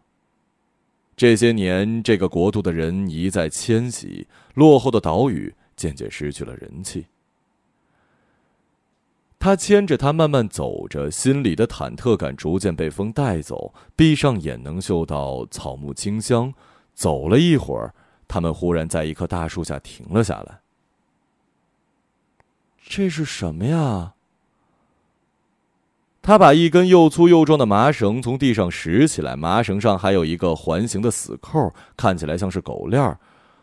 [1.16, 7.04] 这些年，这个国度的人一再迁徙，落后的岛屿渐渐失去了人气。
[9.38, 13.74] 他牵着她慢慢走着，心里的忐忑感逐渐被风带走。
[13.94, 16.54] 闭上眼，能嗅到草木清香。
[16.94, 17.94] 走了一会儿。
[18.28, 20.60] 他们忽然在一棵大树下停了下来。
[22.88, 24.12] 这是什么呀？
[26.22, 33.16] 他把一根又粗又壮的麻绳从地上拾起来，麻绳上还有一个环形的死扣，看起来像是狗链儿。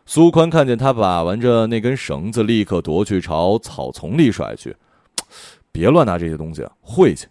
[0.06, 4.76] 苏宽看见他把玩着那根绳子，立刻夺去朝草丛里甩去。
[5.72, 7.28] 别乱拿这些东西，晦气。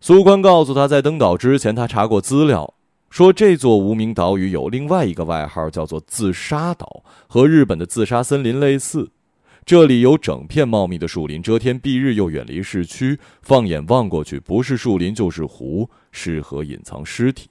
[0.00, 2.74] 苏宽告诉他，在登岛之前，他查过资料，
[3.10, 9.10] 说这座无名岛屿有另外一个外号，叫做“自杀岛”，和日本的自杀森林类似。
[9.64, 13.18] 这里有整片茂密的树林，遮天蔽日，又远离市区。
[13.42, 17.48] 放眼望过去，不是树林就是湖，适合隐藏尸体。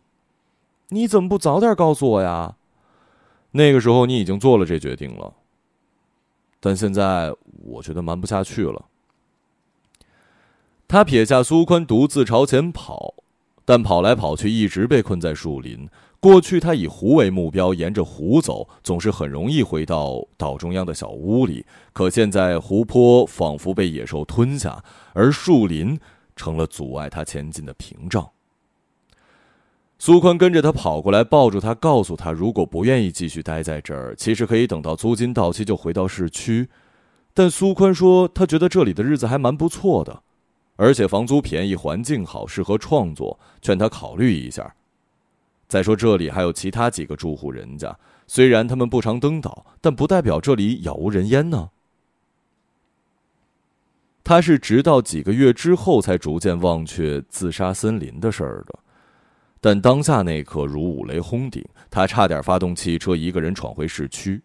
[0.89, 2.55] 你怎么不早点告诉我呀？
[3.51, 5.33] 那个时候你已经做了这决定了。
[6.59, 7.33] 但现在
[7.63, 8.85] 我觉得瞒不下去了。
[10.87, 13.15] 他撇下苏宽，独自朝前跑，
[13.65, 15.89] 但跑来跑去，一直被困在树林。
[16.19, 21.65] 过去，他以湖为目标，沿着湖走，总是很容易回到岛中央的小屋里。
[21.93, 25.99] 可现在，湖泊仿佛被野兽吞下，而树林
[26.35, 28.27] 成了阻碍他前进的屏障。
[29.99, 36.67] 苏宽跟着他跑过来，抱住他，告诉他，如果不愿意继续待在这儿，其实可以等到租金到期就回到市区。
[37.33, 40.23] 但苏宽说，他觉得这里的日子还蛮不错的，
[40.75, 44.75] 而且房租便宜，环境好，适合创作，劝他考虑一下。
[45.67, 47.97] 再说，这里还有其他几个住户人家，
[48.27, 51.69] 虽然他们不常登岛，但不代表这里杳无人烟呢。
[54.23, 58.79] 他是直到几个月之后才逐渐忘却自杀森林的事儿的，
[59.61, 64.41] 但当下那刻如五雷轰顶，他差点发动汽车，一个人闯回市区。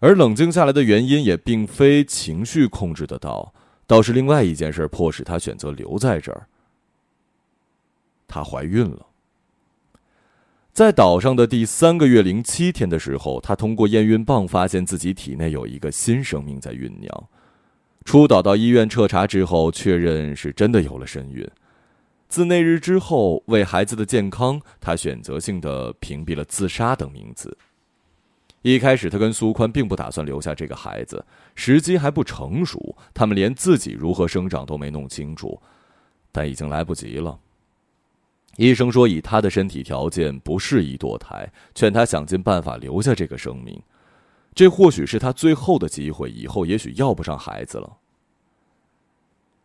[0.00, 3.52] 而冷静下来的原因也并非情绪控制得到，
[3.90, 6.46] 倒是另外一件事迫使她选择留在这儿。
[8.28, 9.04] 她怀孕了。
[10.72, 17.28] 在岛上的第三个月零七天的时候，她通过验孕棒发现自己体内有一个新生命在酝酿。
[18.04, 21.44] 出岛到医院彻查之后，确认是真的有了身孕。
[22.28, 27.58] 自那日之后，为孩子的健康，她选择性的屏蔽了自杀等名字。
[28.62, 35.60] 一开始，他跟苏宽并不打算留下这个孩子，时机还不成熟，他们连自己如何生长都没弄清楚，
[36.30, 37.38] 但已经来不及了。
[38.56, 43.80] 医生说，以他的身体条件不适宜堕胎，劝他想尽办法留下这个生命。
[44.52, 47.96] 这或许是他最后的机会，以后也许要不上孩子了。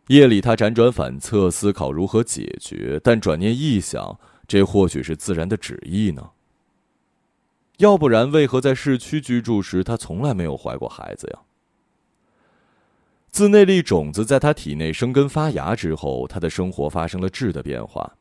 [0.06, 6.30] 夜里，他辗转反侧，思考如何解决，但转念一想，这或许是自然的旨意呢？
[7.78, 11.40] 要不然，为何在市区居住时，他从来没有怀过孩子呀？
[13.30, 18.14] 自那粒种子在他体内生根发芽之后，他的生活发生了质的变化。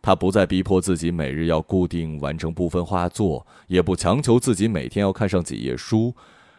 [0.00, 6.12] 他不再逼迫自己每日要固定完成部分画作，也不强求自己每天要看上几页书，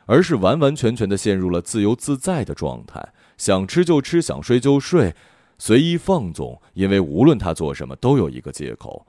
[0.06, 3.06] 而是完完全全的陷入了自由自在的状态，
[3.38, 5.14] 想吃就吃，想睡就睡，
[5.58, 6.62] 随意放纵。
[6.74, 9.06] 因为无论他做什么，都有一个借口：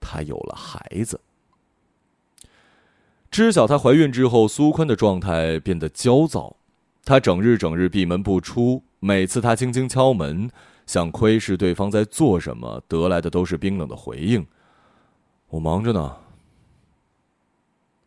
[0.00, 1.20] 他有了孩子。
[3.30, 6.56] 知晓她怀孕之后，苏宽的状态变得焦躁，
[7.04, 10.50] 他整日整日闭门不出，每次他轻轻敲门。
[10.86, 14.46] 想窥视对方在做什么，得来的都是冰冷的回应。
[15.48, 16.16] 我忙着呢。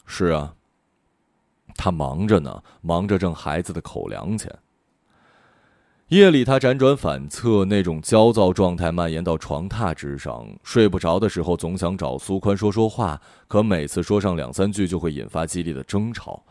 [0.08, 0.56] 是啊，
[1.76, 4.52] 他忙着呢，忙着挣孩子的口粮钱。
[6.12, 10.45] 夜里，他辗转反侧，那种焦躁状态蔓延到床榻之上。
[10.62, 16.43] 睡不着的时候，总想找苏宽说说话，可每次说上两三句，就会引发激烈的争吵。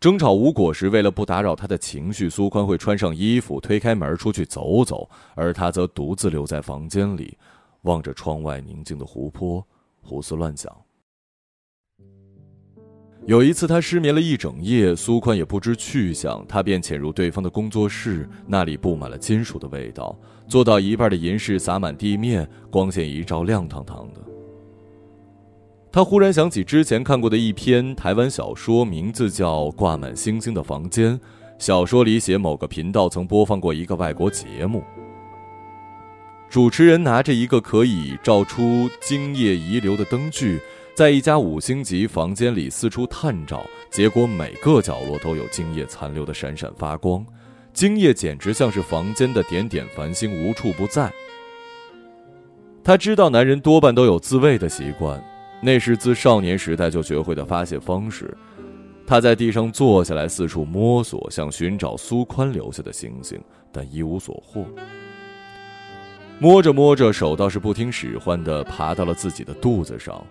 [0.00, 7.36] 争吵无果时，为了不打扰他的情绪，苏宽会穿上衣服，推开门出去走走，而他则独自留在房间里，
[7.82, 9.62] 望着窗外宁静的湖泊，
[10.00, 10.74] 胡思乱想。
[13.24, 20.18] 有一次，他失眠了一整夜，苏宽也不知去向，他便潜入对方的工作室，那里布满了金属的味道，
[20.48, 24.20] 做到一半的银饰洒满地面，光线一照，亮堂堂的。
[25.92, 31.16] 他忽然想起之前看过的一篇台湾小说，名字叫《挂满星星的房间》。
[31.58, 34.82] 小说里写某个频道曾播放过一个外国节目，
[36.50, 40.58] 主持人拿着一个可以照出精液遗留的灯具，
[41.02, 47.26] 在一家五星级房间里四处探照，结果每个角落都有精液残留的闪闪发光，
[47.72, 51.12] 精液简直像是房间的点点繁星，无处不在。
[52.84, 55.20] 他知道男人多半都有自慰的习惯。
[55.60, 58.32] 那是自少年时代就学会的发泄方式。
[59.04, 63.42] 他在地上坐下来，四处摸索，想寻找苏宽留下的星星，
[63.72, 64.64] 但一无所获。
[66.38, 70.24] 摸着摸着，手倒是不听使唤的爬到了自己的肚子上。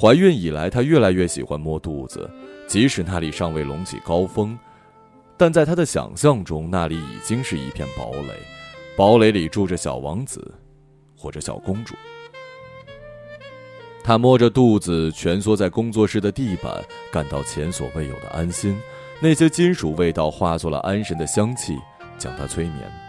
[0.00, 2.30] 怀孕以来，她越来越喜欢摸肚子，
[2.68, 4.56] 即使那里尚未隆起高峰，
[5.36, 8.34] 但在她的想象中，那里已经是一片堡垒。
[8.96, 10.54] 堡垒里住着小王子，
[11.16, 11.96] 或者小公主。
[14.04, 16.82] 他摸着肚子，蜷缩在工作室的地板，
[17.12, 18.80] 感到前所未有的安心。
[19.20, 21.76] 那些金属味道化作了安神的香气，
[22.16, 23.07] 将他催眠。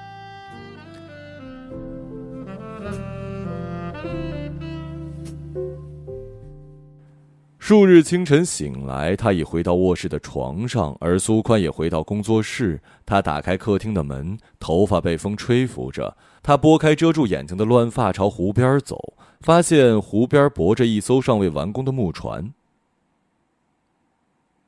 [7.69, 12.81] 数日清晨醒来，他已回到卧室的床上，而苏宽也回到工作室。
[13.05, 16.17] 他打开客厅的门，头发被风吹拂着。
[16.41, 22.51] 他拨开遮住眼睛的乱发，朝湖边走，发现湖边泊着一艘尚未完工的木船。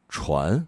[0.07, 0.67] 船？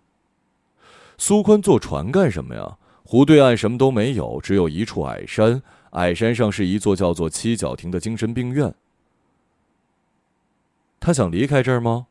[1.19, 2.79] 苏宽坐船干什么呀？
[3.03, 5.61] 湖对岸什么都没有，只有一处矮山，
[5.91, 8.73] 矮山上是一座叫做七角亭的精神病院。
[10.99, 12.07] 他想离开这儿吗？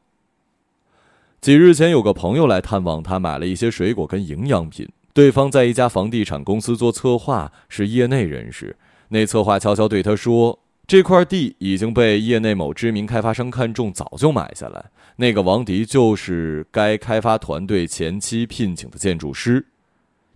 [1.43, 4.89] 几日前，有个朋友来探望他，买了一些水果跟营养品。
[5.13, 8.77] 对方在一家房地产公司做策划，是业内人士。
[9.09, 14.85] 那策划悄悄对他说：“这块地已经被业内某知名开发商看中，早就买下来。
[15.17, 19.67] 那个王迪就是该开发团队前期聘请的建筑师。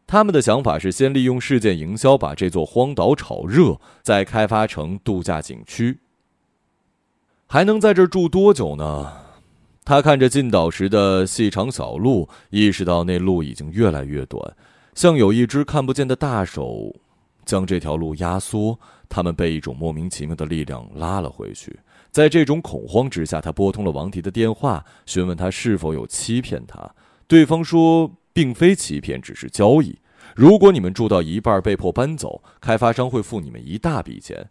[0.09, 5.99] 他们的想法是先利用事件营销，把这座荒岛炒热，再开发成度假景区。
[7.47, 9.13] 还能在这住多久呢？”
[9.87, 14.57] 他看着进岛时的细长小路，意识到那路已经越来越短，
[14.97, 16.93] 像有一只看不见的大手
[17.45, 18.77] 将这条路压缩。
[19.09, 21.79] 他们被一种莫名其妙的力量拉了回去。
[22.11, 26.91] 在这种恐慌之下，他拨通了王迪的电话，询问他是否有欺骗他。
[27.29, 29.97] 对方说，并非欺骗，只是交易。
[30.35, 34.51] 如果你们住到一半被迫搬走，开发商会付你们一大笔钱。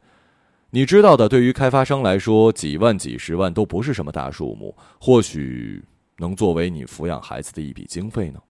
[0.76, 5.82] 你知道的，对于开发商来说，几万、几十万都不是什么大数目，或许
[6.18, 8.42] 能作为你抚养孩子的一笔经费呢。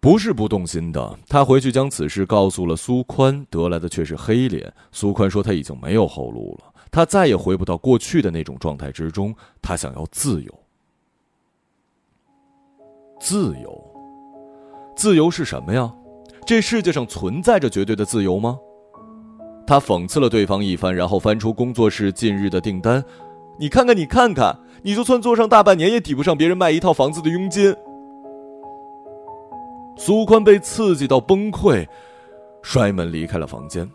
[0.00, 4.72] 不是不动心的，他回去将此事告诉了苏宽，得来的却是黑脸。
[4.92, 10.60] 苏宽说他已经没有后路了，他再也回不到过去的那种状态之中，他想要自由。
[13.20, 13.92] 自由，
[14.94, 15.92] 自由是什么呀？
[16.46, 18.56] 这世界上存在着绝对的自由吗？
[19.70, 23.04] 他讽刺了对方一番，然后翻出工作室近日的订单，
[23.56, 27.72] 你看看，你看看，你就算做上大半年，也抵不上别人卖一套房子的佣金。
[29.96, 31.86] 苏宽被刺激到崩溃，
[32.62, 33.88] 摔门离开了房间。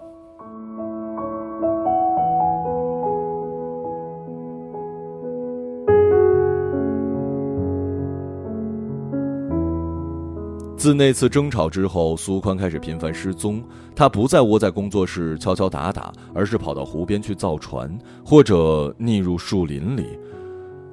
[10.85, 13.59] 自那次争吵之后，苏宽开始频繁失踪。
[13.95, 20.05] 他不再窝在工作室敲敲打打，而是跑到湖边去造船，或者匿入树林里。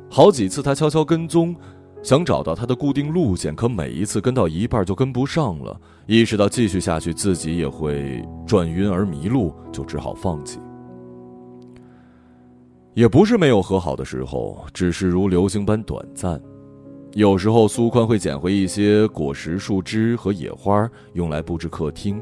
[0.08, 1.54] 好几次，他悄悄跟踪，
[2.02, 5.78] 想找到他的固定路线，可每一次跟到一半就跟不上了。
[6.06, 10.58] 意识到继续下去自己也会转晕而迷路，就只好放弃。
[12.94, 16.40] 也不是没有和好的时候，只是如流星般短暂。
[17.14, 22.18] 有时候，苏宽会捡回一些果实、树枝和野花，用来布置客厅。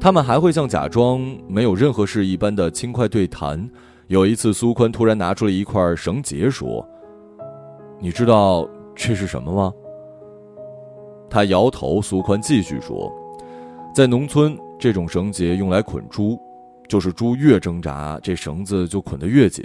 [0.00, 3.68] 他们还会像假装没有任何事一般的轻快对谈。
[4.08, 6.86] 有一次，苏宽突然拿出了一块绳结，说
[8.00, 9.72] ：“你知道这是什么吗？”
[11.28, 12.00] 他摇头。
[12.00, 13.12] 苏宽继续说
[13.94, 16.38] ：“在农村，这种绳结用来捆猪，
[16.88, 19.62] 就是猪越挣扎，这绳子就捆得越紧。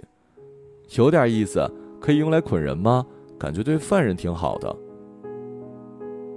[0.97, 1.65] 有点意思，
[2.01, 3.05] 可以用来捆人吗？”
[3.38, 4.75] 感觉对犯人挺好的。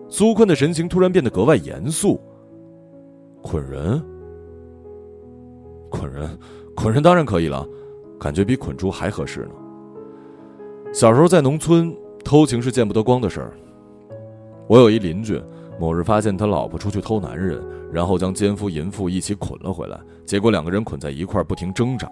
[0.09, 2.21] 苏坤的神情突然变得格外严肃。
[3.43, 4.03] 捆人？
[5.89, 6.39] 捆人？
[6.77, 7.67] 捆人当然可以了，
[8.19, 9.51] 感觉比捆猪还合适呢。
[10.93, 11.95] 小时候在农村，
[12.25, 13.53] 偷情是见不得光的事儿。
[14.67, 15.41] 我有一邻居，
[15.79, 22.11] 某日发现他老婆出去偷男人，然后将奸夫淫妇一起捆了回来，结果两个人捆在一块儿不停挣扎，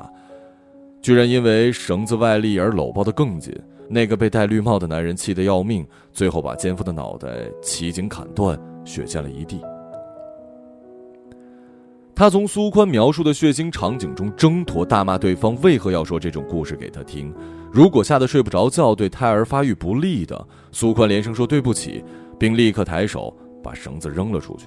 [1.03, 3.55] 居然因为绳子外力而搂抱得更紧。
[3.89, 9.61] 那个被戴绿帽的男人气得要命，最后把奸夫的脑袋齐颈砍断，血溅了一地。
[12.14, 17.32] 他从苏宽描述的血腥场景中挣脱，大骂对方为何要说这种故事给他听。
[17.72, 22.05] 如果吓得睡不着觉，对胎儿发育不利的，苏宽连声说对不起，
[22.39, 23.32] 并立刻抬手
[23.62, 24.66] 把绳子扔了出去。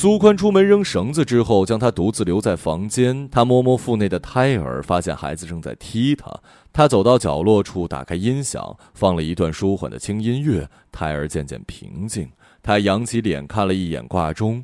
[0.00, 3.28] 苏宽出门扔绳子之后，将他独自留在房间。
[3.28, 6.34] 他摸摸腹内的胎儿，发现孩子正在踢他。
[6.72, 10.66] 他走到角落处，打开音响，放了一段舒缓的轻音乐。
[10.90, 12.26] 胎儿渐渐平静。
[12.62, 14.62] 他扬起脸看了一眼挂钟，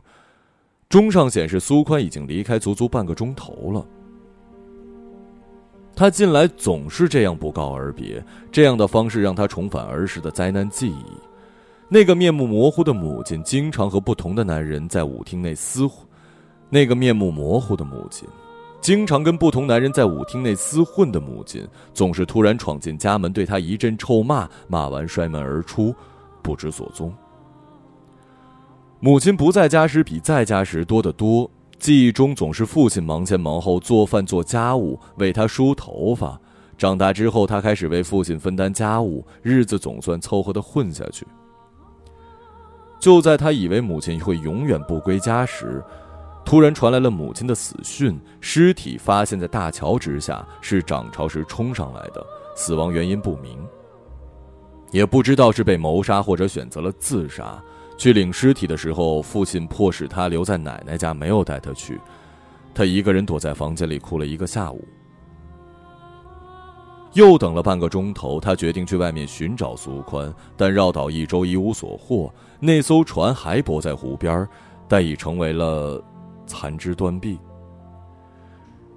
[0.89, 3.87] 钟上显示苏宽已经离开足足半个钟头了。
[5.95, 11.05] 他近来总是这样不告而别，这样的方式让他重返儿时的灾难记忆。
[11.89, 16.05] 那个面目模糊的母亲经常和不同的男人在舞厅内厮混，
[16.69, 18.29] 那个面目模糊的母亲，
[18.81, 21.65] 经常跟不同男人在舞厅内厮混的母亲，
[21.95, 25.95] 总是突然闯进家门，对他一阵臭骂，骂完摔门而出，
[26.43, 27.15] 不知所踪。
[28.99, 31.49] 母亲不在家时比在家时多得多。
[31.79, 36.41] 记忆中总是父亲忙前忙后做饭做家务，为他梳头发。
[36.77, 41.25] 长大之后，他开始为父亲分担家务，日子总算凑合的混下去。
[43.07, 45.81] 就在他以为母亲会永远不归家时，
[46.45, 52.21] 突然传来了母亲的死讯，尸体发现在大桥之下，是涨潮时冲上来的，
[52.57, 53.65] 死亡原因不明，
[54.91, 57.63] 也不知道是被谋杀或者选择了自杀。
[57.97, 62.01] 去领尸体的时候，父亲迫使他留在奶奶家，没有带他去。
[62.75, 64.85] 他一个人躲在房间里哭了一个下午。
[67.17, 72.31] 又等了半个钟头，他决定去外面寻找苏宽，但绕岛一周一无所获。
[72.61, 74.47] 那艘船还泊在湖边，
[74.87, 75.99] 但已成为了
[76.47, 77.39] 残肢断臂。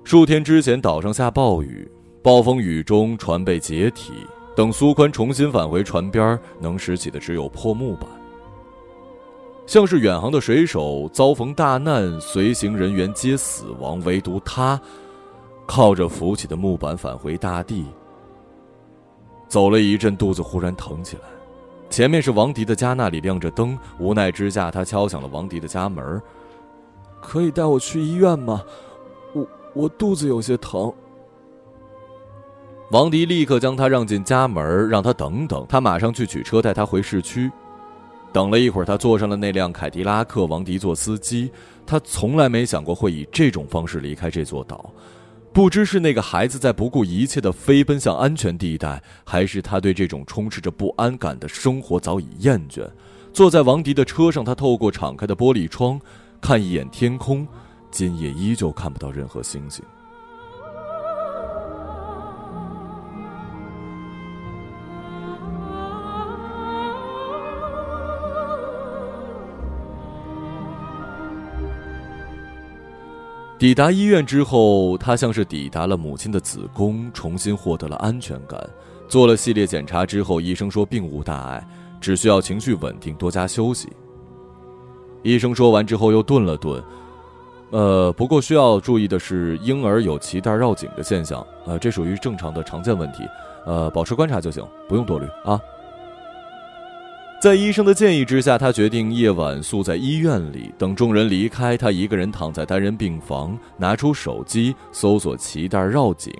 [0.03, 1.89] 数天之前，岛上下暴雨，
[2.21, 4.11] 暴风雨中船被解体。
[4.53, 8.09] 等苏宽重新返回船边，能拾起的只有破木板。
[9.65, 14.77] 像是远航的水手遭逢大难，随行人员皆死亡，唯独他
[15.65, 17.85] 靠着浮起的木板返回大地。
[19.49, 21.23] 走了一阵，肚子忽然疼起来。
[21.89, 23.77] 前面是王迪的家，那里亮着灯。
[23.97, 26.21] 无奈之下，他敲响了王迪的家门
[27.19, 28.63] ：“可以带我去医院吗？
[29.33, 30.93] 我我肚子有些疼。”
[32.91, 37.51] 王迪立刻将他让进家门，让他等等，他马上去取车，带他回市区。
[38.31, 41.51] 等了一会儿，他坐上了那辆凯迪拉克，王迪做司机。
[41.87, 44.91] 他从来没想过会以这种方式离开这座岛，
[45.59, 52.89] 不知是那个孩子在不顾一切的飞奔向安全地带，还是他对这种充斥着不安感的生活早已厌倦。
[53.33, 55.99] 坐在王迪的车上，他透过敞开的玻璃窗，
[56.39, 57.45] 看一眼天空，
[57.91, 59.83] 今夜依旧看不到任何星星。
[73.59, 78.57] 抵达医院之后，他像是抵达了母亲的子宫，重新获得了安全感。
[79.09, 81.67] 做了系列检查之后，医生说并无大碍，
[81.99, 83.89] 只需要情绪稳定，多加休息。
[85.23, 86.81] 医生说完之后又顿了顿，
[87.71, 93.23] 呃，不过需要注意的是，婴儿有脐带绕颈的现象，呃，这属于正常的常见问题，
[93.65, 95.59] 呃，保持观察就行，不用多虑啊。
[97.39, 106.33] 在医生的建议之下，他决定夜晚宿在医院里，等众人离开，他一个人躺在单人病房，拿出手机搜索脐带绕颈。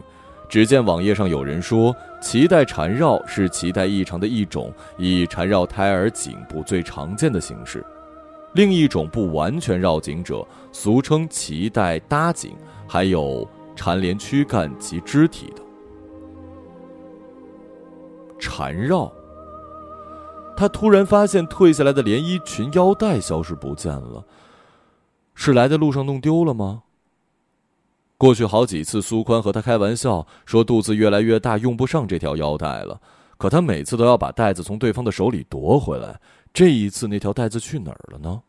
[0.50, 7.82] 只见网页上有人说，脐带缠绕是脐带异常的一种，以缠绕胎儿颈部最常见的形式。
[8.52, 12.52] 另一种不完全绕颈者，俗称脐带搭颈，
[12.86, 15.62] 还有缠连躯干及肢体的
[18.38, 19.10] 缠绕。
[20.60, 24.26] 他突然发现退下来的连衣裙腰带消失不见了，
[25.34, 26.84] 是来的路上弄丢了吗？
[28.18, 33.00] 过去好几次，苏宽和他开玩笑说肚子越来越大，用不上这条腰带了，
[33.38, 36.20] 可他每次都要把带子从对方的手里夺回来。
[36.52, 38.42] 这一次，那条带子去哪儿了呢？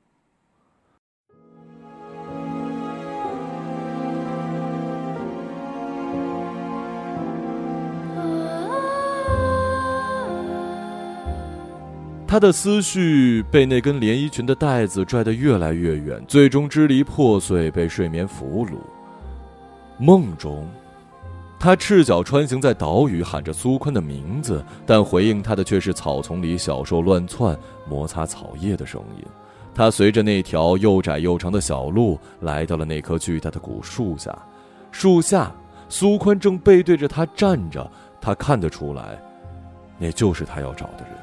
[12.30, 18.74] 他的思绪被那根连衣裙的带子拽得越来越远，最终支离破碎，被睡眠俘虏。
[19.98, 20.64] 梦中，
[21.58, 27.58] 他赤脚穿行在岛屿，喊着苏宽的名字，但回应他的却是草丛里小兽乱窜、
[27.88, 29.24] 摩擦草叶的声音。
[29.74, 34.32] 他随着那条又窄又长的小路，来到了那棵巨大的古树下。
[34.92, 35.52] 树下，
[35.88, 39.20] 苏宽正背对着他站着，他看得出来，
[39.98, 41.19] 那就是他要找的人。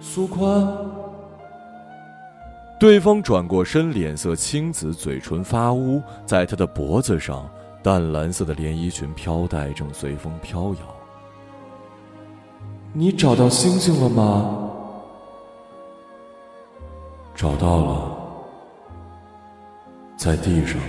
[0.00, 0.66] 苏宽，
[2.78, 7.46] 对方转过身，脸色青紫，嘴唇发乌，在他的脖子上，
[7.82, 10.80] 淡蓝色的连衣裙飘带正随风飘摇。
[12.94, 14.70] 你找到星星了吗？
[17.34, 18.16] 找到了，
[20.16, 20.80] 在地上，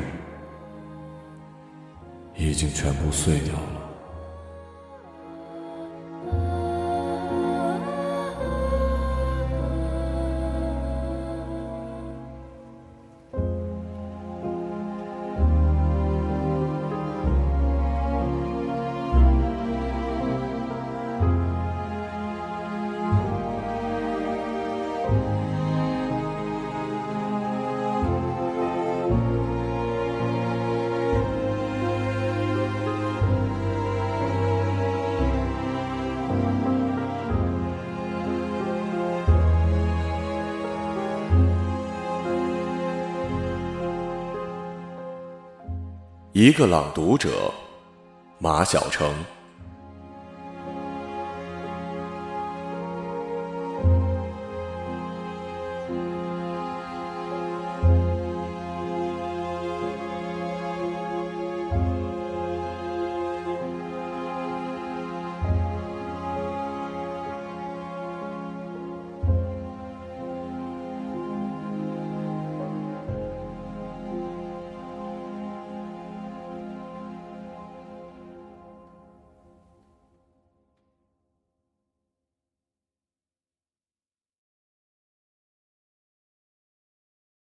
[2.35, 3.80] 已经全部碎掉了。
[46.41, 47.53] 一个朗读者，
[48.39, 49.13] 马晓成。